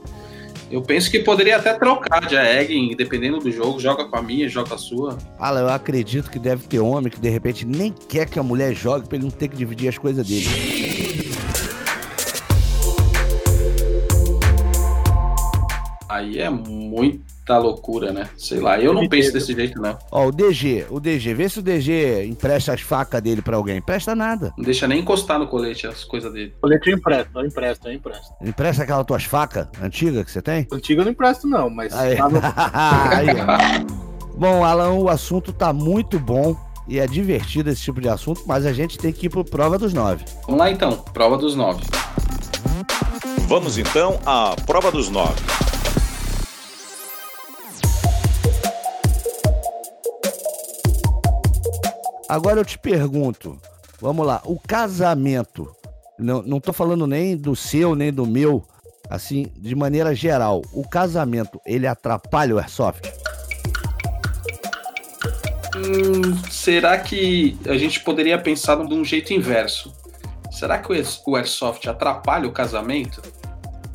Eu 0.71 0.81
penso 0.81 1.11
que 1.11 1.19
poderia 1.19 1.57
até 1.59 1.75
trocar 1.75 2.27
de 2.27 2.35
egg, 2.35 2.95
dependendo 2.97 3.39
do 3.39 3.53
jogo, 3.53 3.79
joga 3.79 4.07
com 4.07 4.17
a 4.17 4.23
minha, 4.23 4.49
joga 4.49 4.71
com 4.71 4.75
a 4.75 4.79
sua. 4.79 5.19
Fala, 5.39 5.61
eu 5.61 5.69
acredito 5.69 6.31
que 6.31 6.39
deve 6.39 6.67
ter 6.67 6.81
homem 6.81 7.11
que 7.11 7.21
de 7.21 7.29
repente 7.29 7.67
nem 7.67 7.93
quer 7.93 8.27
que 8.27 8.39
a 8.39 8.43
mulher 8.43 8.75
jogue 8.75 9.07
pra 9.07 9.17
ele 9.17 9.25
não 9.27 9.31
ter 9.31 9.49
que 9.49 9.57
dividir 9.57 9.89
as 9.89 9.99
coisas 9.99 10.27
dele. 10.27 10.47
Aí 16.09 16.39
é 16.39 16.49
muita 17.43 17.59
loucura, 17.59 18.13
né? 18.13 18.29
Sei 18.39 18.61
lá, 18.61 18.79
eu 18.79 18.95
não 18.95 19.09
penso 19.09 19.33
desse 19.33 19.53
jeito, 19.53 19.81
não. 19.81 19.99
Ó, 20.13 20.27
o 20.29 20.33
DG, 20.33 20.87
o 20.91 21.01
DG, 21.01 21.35
vê 21.35 21.49
se 21.49 21.59
o 21.59 21.63
DG 21.63 22.25
empresta 22.27 22.73
as 22.73 22.81
facas 22.81 23.21
dele 23.21 23.43
pra 23.43 23.57
alguém. 23.57 23.79
Empresta 23.79 24.15
nada. 24.15 24.53
Não 24.57 24.65
deixa 24.65 24.87
nem 24.87 25.01
encostar 25.01 25.39
no 25.41 25.49
colete 25.49 25.87
as 25.89 26.05
coisas 26.05 26.33
dele. 26.33 26.55
Colete 26.61 26.91
eu 26.91 26.97
empresto, 26.97 27.31
eu 27.35 27.45
empresto, 27.45 27.89
eu 27.89 27.93
empresto. 27.95 28.33
Empresta 28.41 28.83
aquelas 28.85 29.05
tuas 29.05 29.25
facas 29.25 29.67
antigas 29.83 30.25
que 30.25 30.31
você 30.31 30.41
tem? 30.41 30.69
Antigo 30.73 31.01
eu 31.01 31.05
não 31.05 31.13
empresto, 31.13 31.49
não, 31.49 31.69
mas 31.69 31.93
Aí. 31.93 32.17
tá 32.17 32.29
no- 32.29 32.39
Aí. 32.73 33.87
Bom, 34.37 34.65
Alan, 34.65 34.93
o 34.93 35.09
assunto 35.09 35.53
tá 35.53 35.73
muito 35.73 36.21
bom 36.21 36.57
e 36.87 37.01
é 37.01 37.07
divertido 37.09 37.71
esse 37.71 37.83
tipo 37.83 38.01
de 38.01 38.09
assunto, 38.09 38.43
mas 38.47 38.65
a 38.65 38.73
gente 38.73 38.97
tem 38.99 39.13
que 39.13 39.27
ir 39.27 39.31
pro 39.31 39.45
prova 39.45 39.77
dos 39.79 39.93
nove. 39.93 40.25
Vamos 40.47 40.61
lá 40.61 40.71
então, 40.71 40.97
prova 41.13 41.37
dos 41.37 41.57
nove. 41.57 41.83
Vamos 43.49 43.77
então 43.79 44.19
à 44.25 44.55
prova 44.65 44.91
dos 44.93 45.11
nove. 45.11 45.35
Agora 52.33 52.61
eu 52.61 52.65
te 52.65 52.79
pergunto, 52.79 53.61
vamos 54.01 54.27
lá, 54.27 54.41
o 54.47 54.59
casamento, 54.59 55.71
não, 56.19 56.41
não 56.41 56.61
tô 56.61 56.73
falando 56.73 57.07
nem 57.07 57.37
do 57.37 57.55
seu, 57.55 57.95
nem 57.95 58.11
do 58.11 58.25
meu, 58.25 58.67
assim, 59.11 59.53
de 59.55 59.75
maneira 59.75 60.15
geral, 60.15 60.63
o 60.73 60.83
casamento, 60.89 61.61
ele 61.67 61.87
atrapalha 61.87 62.55
o 62.55 62.59
airsoft? 62.59 63.07
Hum, 65.77 66.35
será 66.51 66.97
que 66.97 67.59
a 67.67 67.77
gente 67.77 68.01
poderia 68.01 68.39
pensar 68.39 68.77
de 68.77 68.95
um 68.95 69.05
jeito 69.05 69.35
inverso? 69.35 69.93
Será 70.51 70.79
que 70.79 70.91
o 71.27 71.37
Airsoft 71.37 71.87
atrapalha 71.87 72.49
o 72.49 72.53
casamento? 72.53 73.21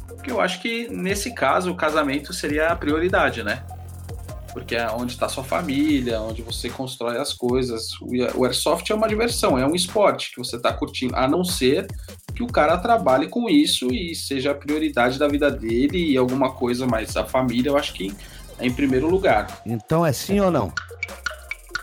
Porque 0.09 0.29
eu 0.29 0.39
acho 0.39 0.61
que 0.61 0.87
nesse 0.89 1.33
caso 1.33 1.71
o 1.71 1.75
casamento 1.75 2.31
seria 2.33 2.67
a 2.67 2.75
prioridade, 2.75 3.41
né? 3.41 3.63
Porque 4.57 4.75
é 4.75 4.89
onde 4.89 5.13
está 5.13 5.29
sua 5.29 5.43
família, 5.43 6.19
onde 6.19 6.41
você 6.41 6.67
constrói 6.67 7.19
as 7.19 7.31
coisas. 7.31 7.89
O 8.33 8.43
Airsoft 8.43 8.89
é 8.89 8.95
uma 8.95 9.07
diversão, 9.07 9.55
é 9.55 9.63
um 9.67 9.75
esporte 9.75 10.31
que 10.31 10.39
você 10.39 10.55
está 10.55 10.73
curtindo, 10.73 11.15
a 11.15 11.27
não 11.27 11.43
ser 11.43 11.85
que 12.33 12.41
o 12.41 12.47
cara 12.47 12.75
trabalhe 12.79 13.27
com 13.29 13.47
isso 13.47 13.93
e 13.93 14.15
seja 14.15 14.49
a 14.49 14.55
prioridade 14.55 15.19
da 15.19 15.27
vida 15.27 15.51
dele 15.51 16.11
e 16.11 16.17
alguma 16.17 16.53
coisa, 16.53 16.87
mas 16.87 17.15
a 17.15 17.23
família 17.23 17.69
eu 17.69 17.77
acho 17.77 17.93
que 17.93 18.11
é 18.57 18.65
em 18.65 18.73
primeiro 18.73 19.07
lugar. 19.07 19.61
Então 19.63 20.03
é 20.03 20.11
sim 20.11 20.39
ou 20.39 20.49
não? 20.49 20.73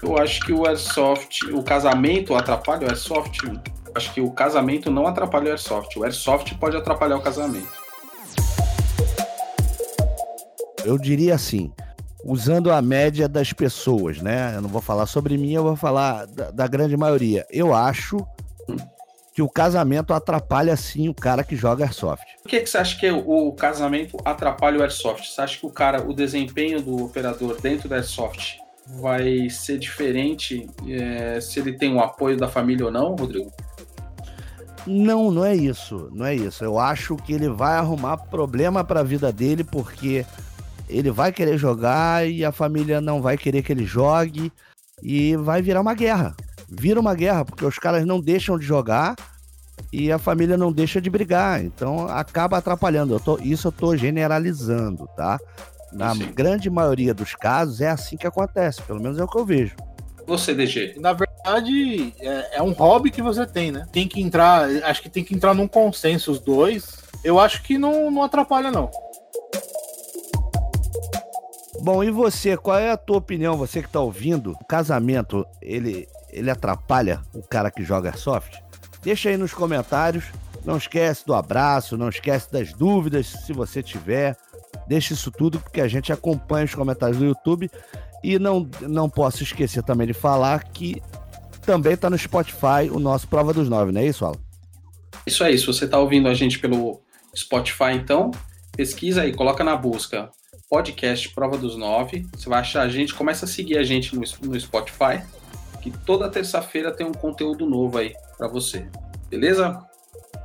Eu 0.02 0.18
acho 0.18 0.40
que 0.40 0.52
o 0.52 0.66
Airsoft, 0.66 1.44
o 1.52 1.62
casamento 1.62 2.34
atrapalha 2.34 2.88
o 2.88 2.90
Airsoft. 2.90 3.38
Acho 3.94 4.12
que 4.12 4.20
o 4.20 4.32
casamento 4.32 4.90
não 4.90 5.06
atrapalha 5.06 5.46
o 5.46 5.50
Airsoft. 5.50 5.96
O 5.96 6.02
Airsoft 6.02 6.52
pode 6.56 6.76
atrapalhar 6.76 7.18
o 7.18 7.22
casamento. 7.22 7.84
Eu 10.84 10.98
diria 10.98 11.36
assim, 11.36 11.72
usando 12.24 12.72
a 12.72 12.80
média 12.80 13.28
das 13.28 13.52
pessoas, 13.52 14.20
né? 14.22 14.54
Eu 14.56 14.62
não 14.62 14.68
vou 14.68 14.80
falar 14.80 15.06
sobre 15.06 15.36
mim, 15.36 15.52
eu 15.52 15.62
vou 15.62 15.76
falar 15.76 16.26
da, 16.26 16.50
da 16.50 16.66
grande 16.66 16.96
maioria. 16.96 17.46
Eu 17.50 17.74
acho 17.74 18.26
que 19.34 19.42
o 19.42 19.48
casamento 19.48 20.14
atrapalha 20.14 20.76
sim 20.76 21.08
o 21.08 21.14
cara 21.14 21.42
que 21.42 21.56
joga 21.56 21.84
airsoft. 21.84 22.24
Por 22.42 22.48
que, 22.48 22.60
que 22.60 22.70
você 22.70 22.78
acha 22.78 22.98
que 22.98 23.10
o, 23.10 23.48
o 23.48 23.52
casamento 23.52 24.16
atrapalha 24.24 24.78
o 24.78 24.82
Airsoft? 24.82 25.26
Você 25.26 25.40
acha 25.40 25.58
que 25.58 25.66
o 25.66 25.70
cara, 25.70 26.02
o 26.02 26.14
desempenho 26.14 26.80
do 26.80 27.04
operador 27.04 27.60
dentro 27.60 27.88
do 27.88 27.94
Airsoft 27.94 28.58
vai 28.86 29.48
ser 29.50 29.78
diferente 29.78 30.68
é, 30.88 31.40
se 31.40 31.58
ele 31.58 31.72
tem 31.72 31.94
o 31.94 32.00
apoio 32.00 32.36
da 32.36 32.48
família 32.48 32.86
ou 32.86 32.92
não, 32.92 33.16
Rodrigo? 33.16 33.50
Não, 34.86 35.30
não 35.30 35.44
é 35.44 35.54
isso, 35.54 36.10
não 36.12 36.26
é 36.26 36.34
isso. 36.34 36.62
Eu 36.62 36.78
acho 36.78 37.16
que 37.16 37.32
ele 37.32 37.48
vai 37.48 37.76
arrumar 37.76 38.18
problema 38.18 38.84
para 38.84 39.00
a 39.00 39.04
vida 39.04 39.32
dele 39.32 39.64
porque 39.64 40.26
ele 40.88 41.10
vai 41.10 41.32
querer 41.32 41.56
jogar 41.58 42.28
e 42.28 42.44
a 42.44 42.52
família 42.52 43.00
não 43.00 43.20
vai 43.22 43.36
querer 43.36 43.62
que 43.62 43.72
ele 43.72 43.84
jogue 43.84 44.52
e 45.02 45.36
vai 45.36 45.62
virar 45.62 45.80
uma 45.80 45.94
guerra. 45.94 46.34
Vira 46.68 47.00
uma 47.00 47.14
guerra 47.14 47.44
porque 47.44 47.64
os 47.64 47.78
caras 47.78 48.04
não 48.06 48.20
deixam 48.20 48.58
de 48.58 48.64
jogar 48.64 49.14
e 49.92 50.10
a 50.10 50.18
família 50.18 50.56
não 50.56 50.72
deixa 50.72 51.00
de 51.00 51.10
brigar. 51.10 51.64
Então 51.64 52.06
acaba 52.08 52.58
atrapalhando. 52.58 53.14
Eu 53.14 53.20
tô- 53.20 53.38
isso 53.38 53.68
eu 53.68 53.72
tô 53.72 53.96
generalizando, 53.96 55.08
tá? 55.16 55.38
Na 55.92 56.14
Sim. 56.14 56.32
grande 56.32 56.68
maioria 56.68 57.14
dos 57.14 57.34
casos 57.34 57.80
é 57.80 57.88
assim 57.88 58.16
que 58.16 58.26
acontece, 58.26 58.82
pelo 58.82 59.00
menos 59.00 59.18
é 59.18 59.24
o 59.24 59.28
que 59.28 59.38
eu 59.38 59.44
vejo. 59.46 59.76
Você, 60.26 60.54
DG. 60.54 60.94
Na 60.98 61.12
verdade, 61.12 62.14
é, 62.18 62.56
é, 62.58 62.62
um 62.62 62.72
hobby 62.72 63.10
que 63.10 63.20
você 63.22 63.46
tem, 63.46 63.70
né? 63.70 63.86
Tem 63.92 64.08
que 64.08 64.20
entrar, 64.22 64.68
acho 64.84 65.02
que 65.02 65.10
tem 65.10 65.22
que 65.22 65.34
entrar 65.34 65.54
num 65.54 65.68
consenso 65.68 66.32
os 66.32 66.40
dois. 66.40 66.96
Eu 67.22 67.38
acho 67.38 67.62
que 67.62 67.76
não, 67.78 68.10
não 68.10 68.22
atrapalha, 68.22 68.70
não. 68.70 68.90
Bom, 71.84 72.02
e 72.02 72.10
você, 72.10 72.56
qual 72.56 72.78
é 72.78 72.92
a 72.92 72.96
tua 72.96 73.18
opinião, 73.18 73.58
você 73.58 73.82
que 73.82 73.90
tá 73.90 74.00
ouvindo? 74.00 74.52
O 74.52 74.64
casamento, 74.64 75.44
ele, 75.60 76.08
ele 76.32 76.50
atrapalha 76.50 77.20
o 77.34 77.42
cara 77.42 77.70
que 77.70 77.84
joga 77.84 78.08
Airsoft? 78.08 78.58
Deixa 79.02 79.28
aí 79.28 79.36
nos 79.36 79.52
comentários. 79.52 80.24
Não 80.64 80.78
esquece 80.78 81.26
do 81.26 81.34
abraço, 81.34 81.98
não 81.98 82.08
esquece 82.08 82.50
das 82.50 82.72
dúvidas, 82.72 83.26
se 83.26 83.52
você 83.52 83.82
tiver. 83.82 84.34
Deixa 84.88 85.12
isso 85.12 85.30
tudo, 85.30 85.60
porque 85.60 85.82
a 85.82 85.86
gente 85.86 86.10
acompanha 86.10 86.64
os 86.64 86.74
comentários 86.74 87.18
do 87.18 87.26
YouTube. 87.26 87.70
E 88.22 88.38
não, 88.38 88.66
não 88.80 89.10
posso 89.10 89.42
esquecer 89.42 89.82
também 89.82 90.06
de 90.06 90.14
falar 90.14 90.64
que 90.64 91.02
também 91.66 91.92
está 91.92 92.08
no 92.08 92.16
Spotify 92.16 92.88
o 92.90 92.98
nosso 92.98 93.28
Prova 93.28 93.52
dos 93.52 93.68
Nove, 93.68 93.92
não 93.92 94.00
é 94.00 94.06
isso, 94.06 94.24
Alan? 94.24 94.40
Isso 95.26 95.44
aí, 95.44 95.58
se 95.58 95.66
você 95.66 95.84
está 95.84 95.98
ouvindo 95.98 96.28
a 96.28 96.34
gente 96.34 96.58
pelo 96.58 97.02
Spotify, 97.36 97.92
então, 97.92 98.30
pesquisa 98.74 99.20
aí, 99.20 99.34
coloca 99.34 99.62
na 99.62 99.76
busca 99.76 100.30
podcast 100.68 101.28
Prova 101.30 101.56
dos 101.56 101.76
Nove. 101.76 102.26
Você 102.34 102.48
vai 102.48 102.60
achar 102.60 102.82
a 102.82 102.88
gente, 102.88 103.14
começa 103.14 103.44
a 103.44 103.48
seguir 103.48 103.78
a 103.78 103.82
gente 103.82 104.14
no, 104.14 104.22
no 104.42 104.60
Spotify, 104.60 105.22
que 105.82 105.90
toda 105.90 106.28
terça-feira 106.28 106.92
tem 106.92 107.06
um 107.06 107.12
conteúdo 107.12 107.66
novo 107.66 107.98
aí 107.98 108.14
para 108.36 108.48
você. 108.48 108.86
Beleza? 109.28 109.84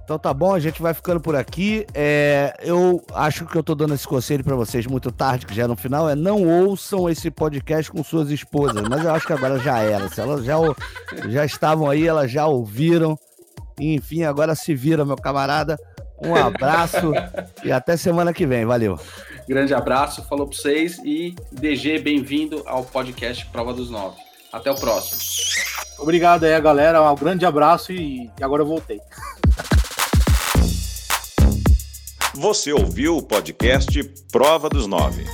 Então 0.10 0.18
tá 0.18 0.34
bom, 0.34 0.56
a 0.56 0.60
gente 0.60 0.82
vai 0.82 0.92
ficando 0.92 1.20
por 1.20 1.36
aqui. 1.36 1.86
É, 1.94 2.56
eu 2.62 3.00
acho 3.14 3.46
que 3.46 3.56
eu 3.56 3.62
tô 3.62 3.76
dando 3.76 3.94
esse 3.94 4.08
conselho 4.08 4.44
para 4.44 4.56
vocês 4.56 4.88
muito 4.88 5.12
tarde, 5.12 5.46
que 5.46 5.54
já 5.54 5.66
é 5.66 5.68
no 5.68 5.76
final, 5.76 6.10
é 6.10 6.16
não 6.16 6.48
ouçam 6.66 7.08
esse 7.08 7.30
podcast 7.30 7.92
com 7.92 8.04
suas 8.04 8.32
esposas. 8.32 8.82
Mas 8.90 9.04
eu 9.04 9.12
acho 9.14 9.28
que 9.28 9.34
agora 9.34 9.60
já 9.60 9.78
era. 9.80 10.10
Se 10.10 10.20
elas 10.20 10.44
já, 10.44 10.56
já 11.28 11.46
estavam 11.46 11.88
aí, 11.88 12.08
elas 12.08 12.32
já 12.32 12.48
ouviram. 12.48 13.20
Enfim, 13.80 14.24
agora 14.24 14.56
se 14.56 14.74
vira, 14.74 15.06
meu 15.06 15.16
camarada. 15.16 15.78
Um 16.20 16.36
abraço 16.36 17.14
e 17.64 17.72
até 17.72 17.96
semana 17.96 18.34
que 18.34 18.48
vem. 18.48 18.66
Valeu. 18.66 19.00
Grande 19.50 19.74
abraço, 19.74 20.24
falou 20.26 20.46
para 20.46 20.56
vocês 20.56 21.00
e 21.04 21.34
DG, 21.52 21.98
bem-vindo 21.98 22.62
ao 22.68 22.84
podcast 22.84 23.48
Prova 23.48 23.74
dos 23.74 23.90
Nove. 23.90 24.16
Até 24.54 24.70
o 24.70 24.76
próximo. 24.76 25.18
Obrigado 25.98 26.44
aí, 26.44 26.62
galera. 26.62 27.02
Um 27.12 27.16
grande 27.16 27.48
abraço 27.48 27.92
e 27.92 28.30
agora 28.40 28.62
eu 28.62 28.68
voltei. 28.68 29.02
Você 32.36 32.72
ouviu 32.72 33.18
o 33.18 33.24
podcast 33.24 34.04
Prova 34.32 34.70
dos 34.70 34.86
Nove. 34.86 35.26